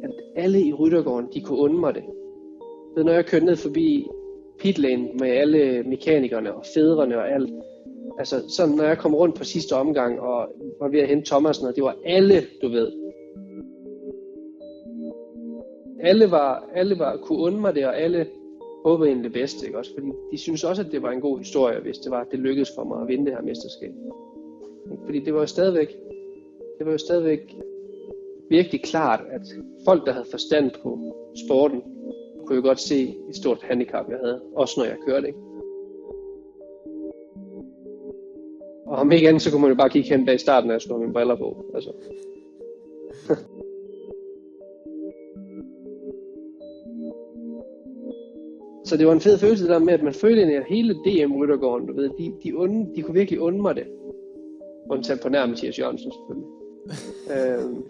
[0.03, 2.03] at alle i Ryttergården, de kunne undre mig det.
[2.97, 4.07] Ved, når jeg kørte ned forbi
[4.59, 7.51] pitlane med alle mekanikerne og fædrene og alt,
[8.19, 10.49] altså sådan, når jeg kom rundt på sidste omgang og
[10.81, 12.93] var ved at hente Thomas, og det var alle, du ved.
[16.01, 18.27] Alle var, alle var, kunne undre mig det, og alle
[18.85, 19.91] håbede egentlig det bedste, ikke også?
[19.95, 22.39] Fordi de synes også, at det var en god historie, hvis det var, at det
[22.39, 23.93] lykkedes for mig at vinde det her mesterskab.
[25.05, 25.97] Fordi det var jo stadigvæk,
[26.79, 27.57] det var jo stadigvæk
[28.51, 29.43] virkelig klart, at
[29.85, 31.17] folk, der havde forstand på
[31.47, 31.83] sporten,
[32.47, 35.27] kunne jo godt se et stort handicap, jeg havde, også når jeg kørte.
[35.27, 35.39] Ikke?
[38.87, 40.83] Og om ikke andet, så kunne man jo bare kigge hen bag starten, når jeg
[40.83, 41.65] skulle have mine briller på.
[41.75, 41.93] Altså.
[48.89, 51.93] så det var en fed følelse der med, at man følte, at hele DM-ryttergården, du
[51.93, 53.87] ved, de, de, onde, de kunne virkelig undre mig det.
[54.91, 56.56] Undtagen på nærmest Mathias Jørgensen selvfølgelig
[57.35, 57.85] øhm,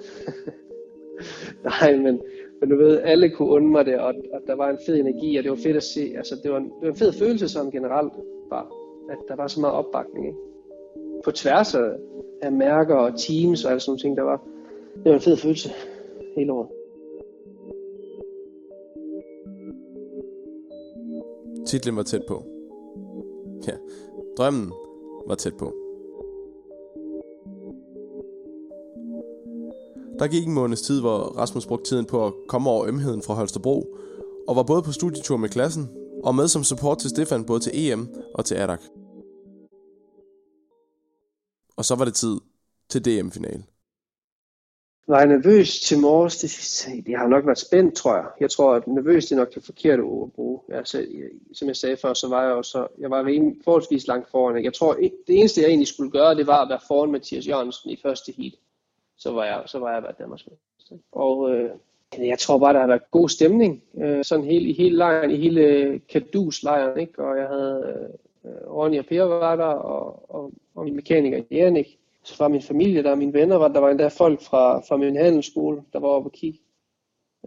[1.71, 2.21] nej, men,
[2.61, 5.37] men du ved, alle kunne undre mig det, og, og der var en fed energi,
[5.37, 6.15] og det var fedt at se.
[6.17, 8.13] Altså, det var en, det var en fed følelse sådan generelt,
[8.51, 8.67] bare,
[9.11, 10.27] at der var så meget opbakning.
[10.27, 10.39] Ikke?
[11.25, 11.91] På tværs af,
[12.43, 14.43] af mærker og teams og alle sådan nogle ting, der var.
[14.95, 15.71] Det var en fed følelse
[16.37, 16.69] hele året.
[21.67, 22.45] Titlen var tæt på.
[23.69, 23.73] Ja,
[24.39, 24.73] drømmen
[25.27, 25.73] var tæt på.
[30.19, 33.35] Der gik en måneds tid, hvor Rasmus brugte tiden på at komme over ømheden fra
[33.35, 33.97] Holstebro,
[34.49, 35.89] og var både på studietur med klassen,
[36.25, 38.81] og med som support til Stefan både til EM og til Adak.
[41.77, 42.37] Og så var det tid
[42.89, 43.65] til DM-finale.
[45.09, 46.37] Var jeg nervøs til morges?
[46.37, 48.27] Det, det har nok været spændt, tror jeg.
[48.41, 50.61] Jeg tror, at nervøs det er nok det forkerte ord at bruge.
[50.69, 54.07] Altså, jeg, som jeg sagde før, så var jeg jo så, jeg var rimelig, forholdsvis
[54.07, 54.65] langt foran.
[54.65, 54.95] Jeg tror,
[55.27, 58.33] det eneste jeg egentlig skulle gøre, det var at være foran Mathias Jørgensen i første
[58.33, 58.53] heat.
[59.19, 60.49] Så var jeg, så var jeg været Danmarks
[61.13, 61.71] Og øh,
[62.19, 63.83] jeg tror bare, der har været god stemning.
[63.97, 67.25] Øh, sådan hele, i hele lejren, i hele øh, Kadus-lejren, ikke?
[67.25, 68.09] Og jeg havde
[68.45, 71.99] øh, Ronny og Per var der, og, og, og min mekaniker Erik
[72.39, 75.83] var min familie, der mine venner, var, der var endda folk fra, fra min handelsskole,
[75.93, 76.61] der var oppe og kigge.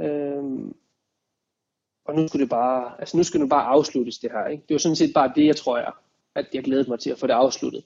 [0.01, 0.75] Øhm,
[2.05, 4.63] og nu skulle det bare, altså nu skulle det bare afsluttes det her, ikke?
[4.67, 5.91] Det var sådan set bare det, jeg tror jeg,
[6.35, 7.83] at jeg glædede mig til at få det afsluttet.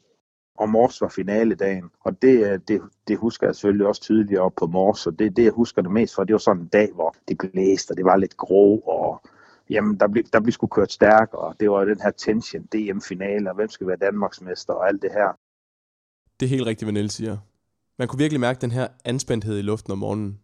[0.58, 4.68] Og Mors var finaledagen, og det, det, det husker jeg selvfølgelig også tydeligt op på
[4.68, 7.16] Mors, og det det, jeg husker det mest for, det var sådan en dag, hvor
[7.28, 9.22] det blæste, og det var lidt grå, og
[9.70, 13.50] jamen, der blev, der blev sgu kørt stærk, og det var den her tension, DM-finale,
[13.50, 15.38] og hvem skal være Danmarksmester, og alt det her.
[16.40, 17.38] Det er helt rigtigt, hvad Niels siger.
[17.98, 20.40] Man kunne virkelig mærke den her anspændthed i luften om morgenen.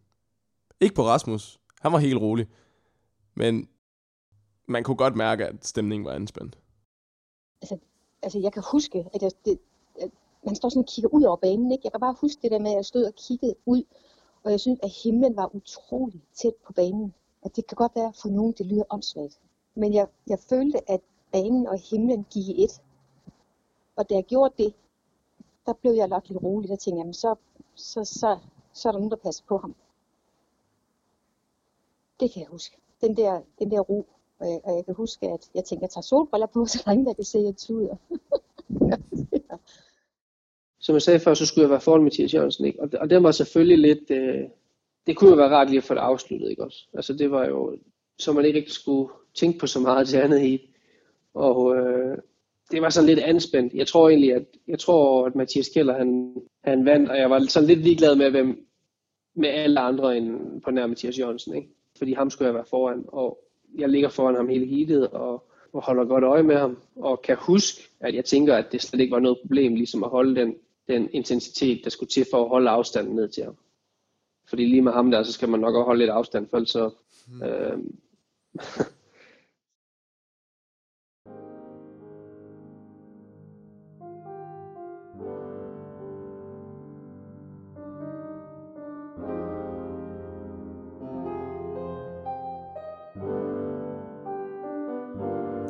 [0.79, 1.59] Ikke på Rasmus.
[1.81, 2.47] Han var helt rolig.
[3.35, 3.69] Men
[4.67, 6.57] man kunne godt mærke, at stemningen var anspændt.
[7.61, 7.77] Altså,
[8.23, 9.59] altså jeg kan huske, at, jeg, det,
[10.43, 11.71] man står sådan og kigger ud over banen.
[11.71, 11.81] Ikke?
[11.83, 13.83] Jeg kan bare huske det der med, at jeg stod og kiggede ud,
[14.43, 17.13] og jeg synes, at himlen var utrolig tæt på banen.
[17.41, 19.39] At det kan godt være, for nogen det lyder åndssvagt.
[19.75, 22.81] Men jeg, jeg følte, at banen og himlen gik i et.
[23.95, 24.73] Og da jeg gjorde det,
[25.65, 26.69] der blev jeg nok lidt rolig.
[26.69, 27.35] Der tænkte jeg, så,
[27.75, 28.37] så, så,
[28.73, 29.75] så er der nogen, der passer på ham.
[32.19, 32.77] Det kan jeg huske.
[33.01, 34.05] Den der, den der ro.
[34.39, 36.83] Og jeg, og jeg kan huske, at jeg tænkte, at jeg tager solbriller på, så
[36.87, 37.95] længe jeg kan se, at jeg tuder.
[40.79, 42.65] Som jeg sagde før, så skulle jeg være foran Mathias Jørgensen.
[42.65, 42.81] Ikke?
[42.81, 44.11] Og, og det var selvfølgelig lidt...
[44.11, 44.43] Øh,
[45.07, 46.87] det kunne jo være rart lige at få det afsluttet, ikke også?
[46.93, 47.77] Altså det var jo,
[48.19, 50.75] så man ikke rigtig skulle tænke på så meget til andet i.
[51.33, 52.17] Og, øh,
[52.71, 53.73] det var sådan lidt anspændt.
[53.73, 57.39] Jeg tror egentlig, at, jeg tror, at Mathias Keller, han, han vandt, og jeg var
[57.39, 58.67] sådan lidt ligeglad med, hvem,
[59.35, 61.69] med alle andre end på nær Mathias Jørgensen, ikke?
[61.97, 63.39] Fordi ham skulle jeg være foran, og
[63.77, 67.37] jeg ligger foran ham hele heatet, og, og holder godt øje med ham, og kan
[67.39, 70.55] huske, at jeg tænker, at det slet ikke var noget problem, ligesom at holde den,
[70.89, 73.57] den intensitet, der skulle til for at holde afstanden ned til ham.
[74.49, 76.89] Fordi lige med ham der, så skal man nok også holde lidt afstand, for så,
[77.27, 77.43] hmm.
[77.43, 77.77] øh,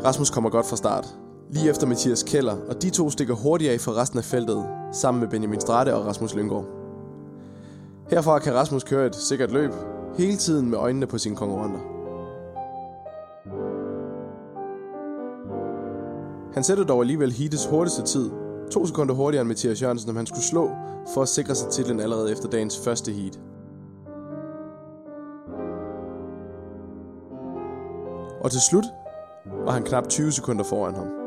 [0.06, 1.29] Rasmus kommer godt fra start.
[1.52, 5.22] Lige efter Mathias Keller, og de to stikker hurtigere af for resten af feltet, sammen
[5.22, 6.66] med Benjamin Strate og Rasmus Lyngård.
[8.10, 9.72] Herfra kan Rasmus køre et sikkert løb,
[10.18, 11.80] hele tiden med øjnene på sine konkurrenter.
[16.54, 18.32] Han sætter dog alligevel Hites hurtigste tid,
[18.72, 20.70] to sekunder hurtigere end Mathias Jørgensen, som han skulle slå
[21.14, 23.40] for at sikre sig titlen allerede efter dagens første heat.
[28.42, 28.86] Og til slut
[29.66, 31.19] var han knap 20 sekunder foran ham.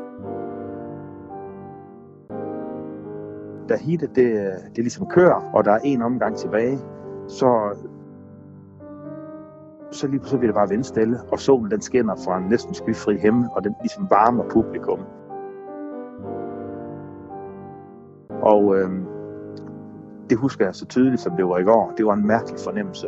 [3.69, 6.79] Da heatet det, det ligesom kører, og der er en omgang tilbage,
[7.27, 7.77] så,
[9.91, 13.17] så lige så bliver det bare vindstille, og solen den skinner fra en næsten skyfri
[13.17, 14.99] himmel, og den ligesom varmer publikum.
[18.41, 18.89] Og øh,
[20.29, 21.93] det husker jeg så tydeligt, som det var i går.
[21.97, 23.07] Det var en mærkelig fornemmelse.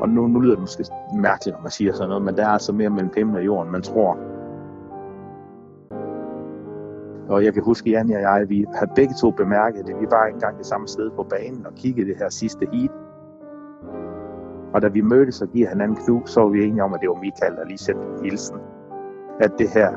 [0.00, 0.84] Og nu, nu lyder det måske
[1.16, 3.72] mærkeligt, når man siger sådan noget, men der er altså mere mellem himmel og jorden,
[3.72, 4.33] man tror.
[7.28, 10.00] Og jeg kan huske, Jan og jeg, vi har begge to bemærket det.
[10.00, 12.90] Vi var engang det samme sted på banen og kiggede det her sidste heat.
[14.74, 17.08] Og da vi mødtes og giver hinanden klub, så var vi enige om, at det
[17.08, 18.56] var Michael, der lige sendte en hilsen.
[19.40, 19.90] At det her,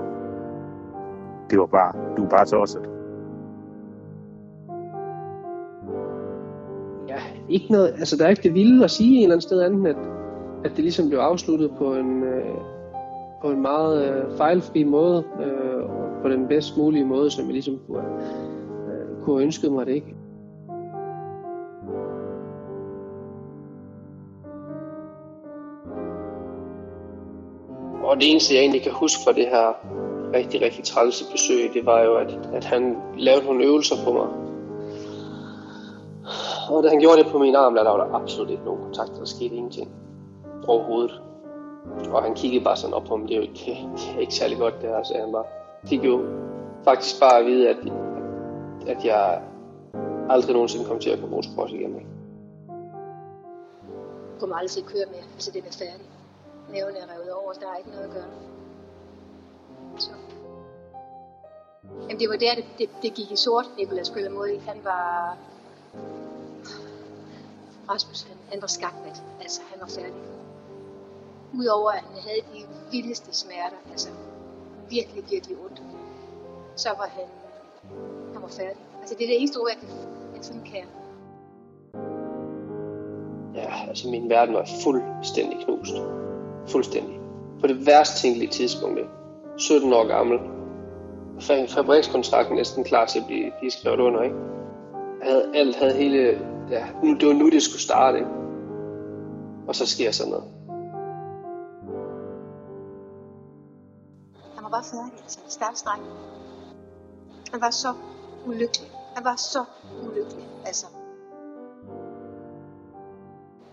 [1.49, 2.89] det var bare, du var bare tosset.
[7.49, 9.89] ikke noget, altså der er ikke det vilde at sige en eller anden sted andet,
[9.89, 9.97] at,
[10.65, 12.57] at det ligesom blev afsluttet på en, øh,
[13.41, 17.53] på en meget øh, fejlfri måde, øh, og på den bedst mulige måde, som jeg
[17.53, 20.15] ligesom kunne, øh, kunne have ønsket mig det, ikke?
[28.03, 29.73] Og det eneste, jeg egentlig kan huske fra det her
[30.33, 34.27] rigtig, rigtig trælse besøg, det var jo, at, at han lavede nogle øvelser på mig,
[36.69, 39.11] og da han gjorde det på min arm, der var der absolut ikke nogen kontakt.
[39.19, 39.91] Der skete ingenting
[40.67, 41.21] overhovedet.
[42.11, 43.27] Og han kiggede bare sådan op på mig.
[43.27, 45.66] Det er jo ikke, det er ikke særlig godt, det her, sagde han bare.
[45.89, 46.25] Fik jo
[46.83, 47.77] faktisk bare at vide, at,
[48.87, 49.41] at jeg
[50.29, 51.95] aldrig nogensinde kom til at komme motocross igen.
[51.95, 52.05] Jeg
[54.39, 56.09] kommer aldrig til at køre mere, til det er færdigt.
[56.71, 58.31] næven er revet over, der er ikke noget at gøre.
[59.97, 60.11] Så.
[62.01, 64.59] Jamen det var der, det, det, det gik i sort, Nicolás spillede mod.
[64.59, 65.37] Han var...
[67.89, 69.23] Rasmus, han, han var skakmat.
[69.41, 70.21] Altså, han var færdig.
[71.53, 74.09] Udover at han havde de vildeste smerter, altså
[74.89, 75.81] virkelig, virkelig ondt,
[76.75, 77.25] så var han,
[78.33, 78.81] han var færdig.
[78.99, 79.89] Altså det er det eneste ord, jeg kan,
[80.35, 80.83] jeg sådan kan.
[83.55, 85.93] Ja, altså min verden var fuldstændig knust.
[86.67, 87.19] Fuldstændig.
[87.61, 88.99] På det værst tænkelige tidspunkt.
[89.57, 90.39] 17 år gammel.
[91.67, 94.35] Fabrikskontrakten næsten klar til at blive, blive skrevet under, ikke?
[95.19, 96.39] Jeg havde, alt havde hele...
[96.69, 98.29] Ja, nu, det var nu, det skulle starte, ikke?
[99.67, 100.56] Og så sker sådan noget.
[104.67, 105.99] Han var bare færdig, altså stærk.
[107.51, 107.93] Han var så
[108.45, 108.91] ulykkelig.
[109.15, 109.65] Han var så
[110.03, 110.85] ulykkelig, altså.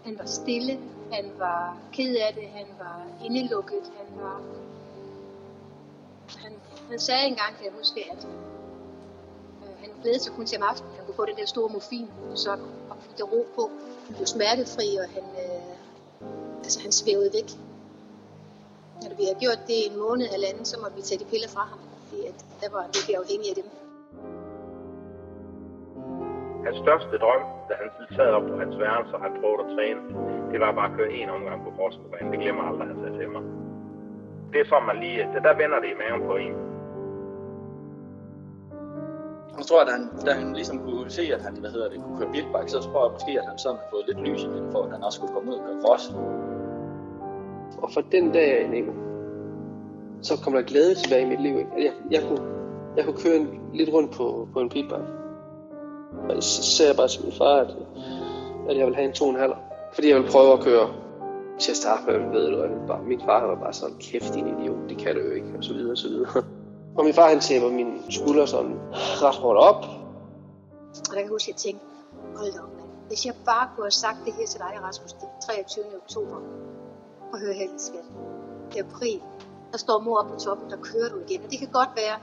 [0.05, 0.80] Han var stille,
[1.12, 4.40] han var ked af det, han var indelukket, han var...
[6.36, 6.53] Han,
[6.90, 8.24] han sagde engang, kan jeg huske, at
[9.62, 12.11] øh, han glædede sig kun til om aftenen, han kunne få den der store morfin,
[12.34, 12.53] så
[12.90, 13.70] og fik det ro på.
[14.07, 15.76] Han blev smertefri, og han, øh,
[16.64, 17.51] altså, han svævede væk.
[19.03, 21.26] Når vi har gjort det i en måned eller anden, så måtte vi tage de
[21.32, 23.68] piller fra ham, fordi at der var virkelig afhængig af dem.
[26.66, 30.01] Hans største drøm, da han sad op på hans værelse og han prøvede at træne,
[30.53, 32.28] det var bare at køre en omgang på forskerbanen.
[32.32, 33.42] Det glemmer aldrig, han sagde til mig.
[34.53, 36.55] Det er sådan, man lige, det der vender det i maven på en.
[39.59, 42.18] Jeg tror, at han, da han ligesom kunne se, at han hvad hedder det, kunne
[42.20, 44.80] køre bilbike, så tror jeg måske, at han sådan har fået lidt lys igen, for
[44.84, 46.05] at han også skulle komme ud og køre cross.
[47.82, 48.92] Og fra den dag af, Nico,
[50.22, 51.58] så kom der glæde tilbage i mit liv.
[51.58, 51.70] Ikke?
[51.76, 52.44] Jeg, jeg, kunne,
[52.96, 55.06] jeg kunne køre en, lidt rundt på, på en pitbike.
[56.28, 57.70] Og så sagde jeg bare til min far, at,
[58.68, 59.56] at jeg ville have en 2,5.
[59.94, 60.88] Fordi jeg ville prøve at køre
[61.58, 64.88] til at starte med, ved du, bare, min far var bare sådan, kæft din idiot,
[64.88, 66.28] det kan du jo ikke, og så videre, og så videre.
[66.96, 68.76] Og min far han tæpper min skulder sådan
[69.24, 69.84] ret hårdt op.
[70.88, 71.84] Og der kan jeg huske, at jeg tænkte,
[72.36, 72.88] hold da op, mand.
[73.08, 75.84] Hvis jeg bare kunne have sagt det her til dig, Rasmus, den 23.
[76.02, 76.36] oktober,
[77.35, 78.05] at høre her, skat.
[78.78, 79.22] April.
[79.72, 81.45] Der står mor oppe på toppen, der kører du igen.
[81.45, 82.16] Og det kan godt være,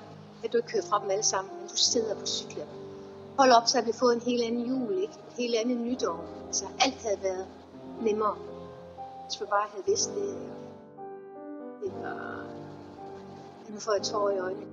[0.44, 2.68] at du ikke kører fra dem alle sammen, men du sidder på cyklen.
[3.38, 5.14] Hold op, så har vi fået en helt anden jul, ikke?
[5.14, 6.26] Et helt andet nytår.
[6.48, 7.46] Altså, alt havde været
[8.02, 8.36] nemmere.
[9.26, 10.36] Hvis vi bare havde vidst det.
[11.84, 12.46] Det var...
[13.70, 14.66] Nu får jeg tårer i øjnene.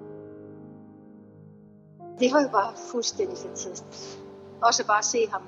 [2.20, 4.18] Det var jo bare fuldstændig fantastisk.
[4.62, 5.42] Også bare at se ham,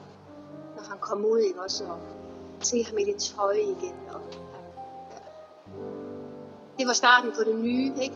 [0.76, 1.62] når han kom ud, ikke?
[1.62, 1.98] Også og
[2.60, 3.94] se ham i det tøj igen.
[4.14, 4.49] Og.
[6.80, 8.14] Det var starten på det nye, ikke?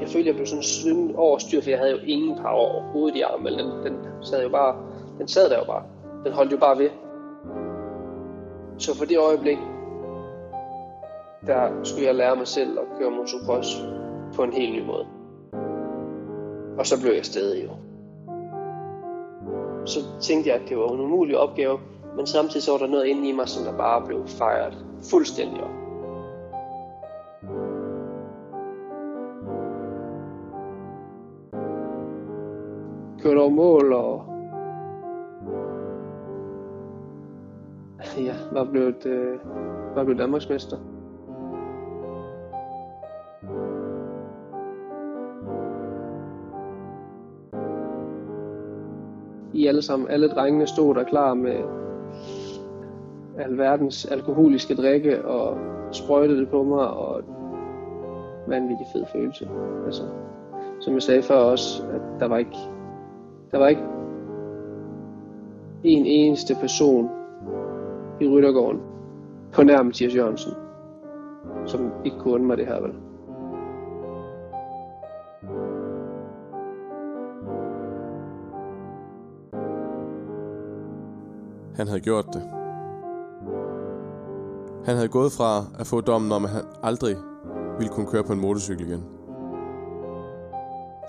[0.00, 3.16] Jeg følte, jeg blev sådan svømmet over styr, for jeg havde jo ingen power overhovedet
[3.16, 3.52] i armen.
[3.52, 4.76] Den, den sad jo bare,
[5.18, 5.82] den sad der jo bare.
[6.24, 6.90] Den holdt jo bare ved.
[8.78, 9.58] Så for det øjeblik,
[11.46, 13.68] der skulle jeg lære mig selv at køre motocross
[14.34, 15.06] på en helt ny måde.
[16.78, 17.70] Og så blev jeg stadig jo.
[19.84, 21.78] Så tænkte jeg, at det var en umulig opgave,
[22.16, 25.62] men samtidig så var der noget inde i mig, som der bare blev fejret fuldstændig
[25.62, 25.85] op.
[33.26, 34.24] Kørte over mål og
[38.28, 39.38] ja, var blevet, øh,
[39.94, 40.76] var blevet Danmarksmester.
[49.54, 51.56] I alle sammen, alle drengene stod der klar med
[53.38, 55.58] alverdens alkoholiske drikke og
[55.92, 57.22] sprøjtede det på mig, og
[58.46, 59.48] vanvittig fed følelse.
[59.86, 60.02] Altså,
[60.80, 62.56] som jeg sagde før også, at der var ikke,
[63.56, 63.82] der var ikke
[65.84, 67.10] en eneste person
[68.20, 68.80] i Ryttergården
[69.52, 70.52] på nær Mathias Jørgensen,
[71.66, 72.92] som ikke kunne undre mig det her, vel?
[81.76, 82.42] Han havde gjort det.
[84.84, 87.16] Han havde gået fra at få dommen om, at han aldrig
[87.78, 89.04] ville kunne køre på en motorcykel igen.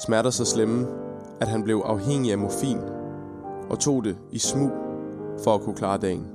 [0.05, 1.06] Smerter så slemme,
[1.41, 2.79] at han blev afhængig af morfin
[3.69, 4.71] og tog det i smug
[5.43, 6.27] for at kunne klare dagen.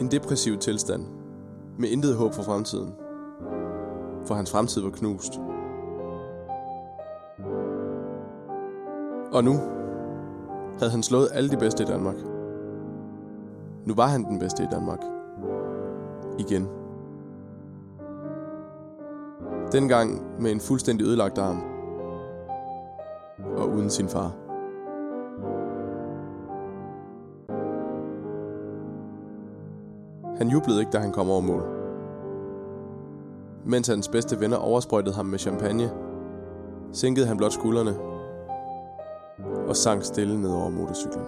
[0.00, 1.06] En depressiv tilstand
[1.78, 2.92] med intet håb for fremtiden,
[4.24, 5.40] for hans fremtid var knust.
[9.32, 9.52] Og nu
[10.78, 12.16] havde han slået alle de bedste i Danmark.
[13.86, 15.00] Nu var han den bedste i Danmark.
[16.38, 16.68] Igen.
[19.72, 21.71] Dengang med en fuldstændig ødelagt arm.
[23.82, 24.32] Uden sin far.
[30.38, 31.62] Han jublede ikke, da han kom over mål.
[33.64, 35.90] Mens hans bedste venner oversprøjtede ham med champagne,
[36.92, 37.94] sænkede han blot skuldrene
[39.68, 41.24] og sank stille ned over motorcyklen.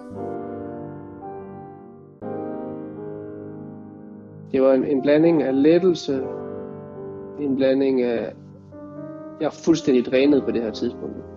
[4.51, 6.23] Det var en, en blanding af lettelse,
[7.39, 8.33] en blanding af...
[9.39, 11.34] Jeg er fuldstændig drænet på det her tidspunkt.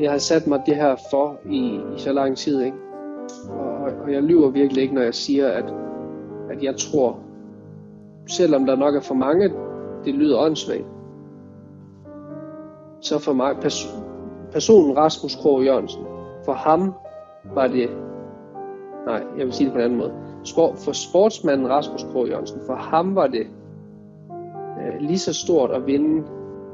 [0.00, 2.76] Jeg har sat mig det her for i, i så lang tid, ikke?
[3.50, 5.74] Og, og jeg lyver virkelig ikke, når jeg siger, at,
[6.50, 7.18] at jeg tror,
[8.28, 9.52] selvom der nok er for mange,
[10.04, 10.86] det lyder åndssvagt,
[13.00, 14.02] så for mig, pers-
[14.52, 16.04] personen Rasmus Krog Jørgensen,
[16.44, 16.94] for ham
[17.54, 17.90] var det,
[19.06, 20.12] nej, jeg vil sige det på en anden måde,
[20.84, 23.46] for sportsmanden Rasmus Krog Jørgensen, for ham var det
[24.80, 26.22] øh, lige så stort at vinde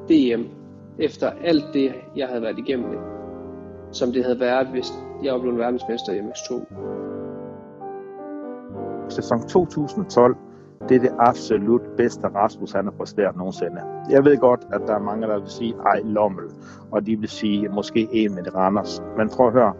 [0.08, 0.42] DM
[0.98, 2.98] efter alt det, jeg havde været igennem det,
[3.94, 4.92] som det havde været, hvis
[5.22, 6.64] jeg var blevet verdensmester i MX2.
[9.08, 10.36] Sæson 2012,
[10.88, 13.82] det er det absolut bedste Rasmus han har præsteret nogensinde.
[14.10, 16.44] Jeg ved godt, at der er mange, der vil sige, ej, Lommel,
[16.90, 19.02] og de vil sige, måske en Randers.
[19.16, 19.72] Men prøv at høre,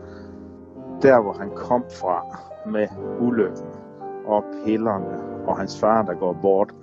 [1.03, 2.39] der hvor han kom fra
[2.71, 2.89] med
[3.21, 3.67] ulykken
[4.27, 6.75] og pillerne og hans far, der går bort,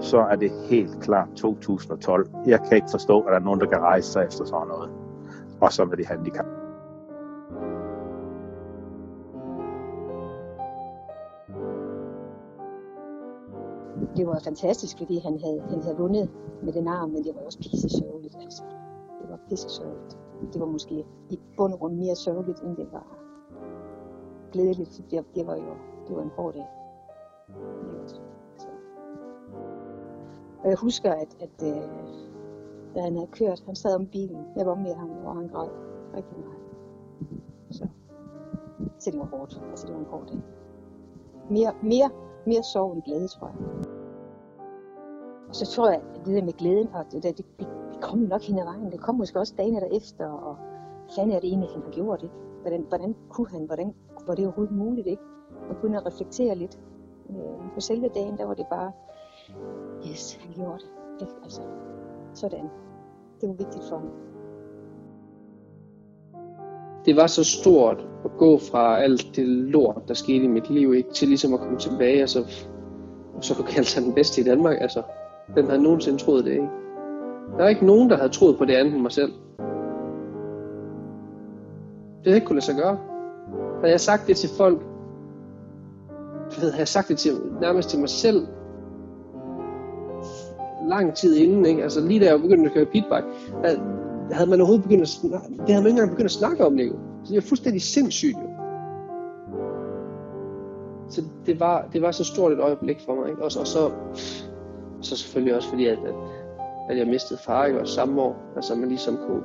[0.00, 2.28] så er det helt klart 2012.
[2.46, 4.90] Jeg kan ikke forstå, at der er nogen, der kan rejse sig efter sådan noget.
[5.60, 6.61] Og så med det handicap.
[14.16, 16.30] Det var fantastisk, fordi han havde, han havde vundet
[16.62, 18.36] med den arm, men det var også pisse sørgeligt.
[18.40, 18.62] Altså.
[19.22, 20.18] Det var pisse sørgeligt.
[20.52, 23.18] Det var måske i bund og grund mere sørgeligt, end det var
[24.52, 25.02] glædeligt.
[25.10, 25.74] Det, det var jo
[26.08, 26.66] det var en hård dag.
[28.06, 28.66] Så.
[30.62, 31.82] Og jeg husker, at, at øh,
[32.94, 34.44] da han havde kørt, han sad om bilen.
[34.56, 35.68] Jeg var med ham, og han græd
[36.16, 36.62] rigtig meget.
[37.70, 37.86] Så,
[38.98, 39.62] så det var hårdt.
[39.70, 40.40] Altså, det var en hård dag.
[41.50, 42.10] Mere, mere,
[42.46, 43.91] mere sorg end glæde, tror jeg.
[45.52, 48.00] Og så tror jeg, at det der med glæden, og det der, det, det, det
[48.00, 48.92] kom nok hen ad vejen.
[48.92, 50.56] Det kom måske også dagen efter, og
[51.16, 52.30] fanden er det egentlig, han har gjort, det?
[52.60, 53.94] Hvordan, hvordan kunne han, hvordan
[54.26, 55.22] var det overhovedet muligt, ikke?
[55.70, 56.78] Og kunne at reflektere lidt.
[57.28, 58.92] Men på selve dagen, der var det bare,
[60.10, 61.20] yes, han gjorde det.
[61.20, 61.32] Ikke?
[61.42, 61.62] Altså,
[62.34, 62.70] sådan.
[63.40, 64.10] Det var vigtigt for ham.
[67.04, 70.94] Det var så stort at gå fra alt det lort, der skete i mit liv,
[70.94, 72.40] ikke, til ligesom at komme tilbage, og så,
[73.36, 74.76] og så kunne kalde sig den bedste i Danmark.
[74.80, 75.02] Altså,
[75.56, 76.68] den havde nogensinde troet det, ikke?
[77.58, 79.32] Der er ikke nogen, der havde troet på det andet end mig selv.
[82.18, 82.98] Det havde ikke kunne lade sig gøre.
[83.80, 84.78] Havde jeg sagt det til folk,
[86.60, 88.46] ved, havde jeg sagt det til, nærmest til mig selv,
[90.88, 91.82] lang tid inden, ikke?
[91.82, 93.26] Altså lige da jeg begyndte at køre pitbike,
[94.32, 96.72] havde man overhovedet begyndt at snakke, det havde man ikke engang begyndt at snakke om,
[96.72, 96.94] Nico.
[97.24, 98.48] Så det var fuldstændig sindssygt, jo.
[101.08, 103.42] Så det var, det var så stort et øjeblik for mig, ikke?
[103.42, 103.90] Og, og så,
[105.02, 106.14] og så selvfølgelig også fordi, at, at,
[106.88, 107.80] at jeg mistede far, ikke?
[107.80, 108.36] Også samme år.
[108.56, 109.42] Altså man ligesom kunne,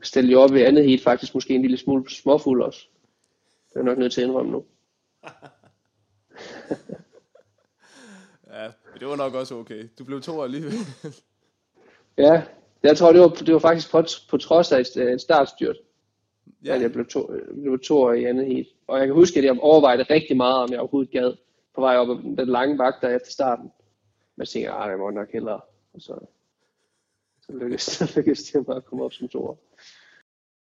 [0.08, 2.88] Stille jo op i andet heat faktisk måske en lille smule småfuld også.
[3.68, 4.64] Det er jeg nok nødt til at indrømme nu.
[8.52, 8.64] ja,
[9.00, 9.88] det var nok også okay.
[9.98, 10.72] Du blev to alligevel.
[12.26, 12.42] ja,
[12.82, 15.76] Jeg tror, det var, det var faktisk på, på trods af et, et startstyrt,
[16.64, 16.74] Ja.
[16.74, 17.30] at jeg blev to,
[17.62, 18.66] blev to i andet heat.
[18.86, 21.36] Og jeg kan huske, at jeg overvejede rigtig meget, om jeg overhovedet gad
[21.74, 23.64] på vej op ad den lange bakke der efter starten.
[24.36, 25.60] Men jeg tænkte, at jeg må nok hellere.
[25.94, 26.26] Og så,
[27.48, 29.56] så lykkedes, så lykkedes det mig at komme op som toer.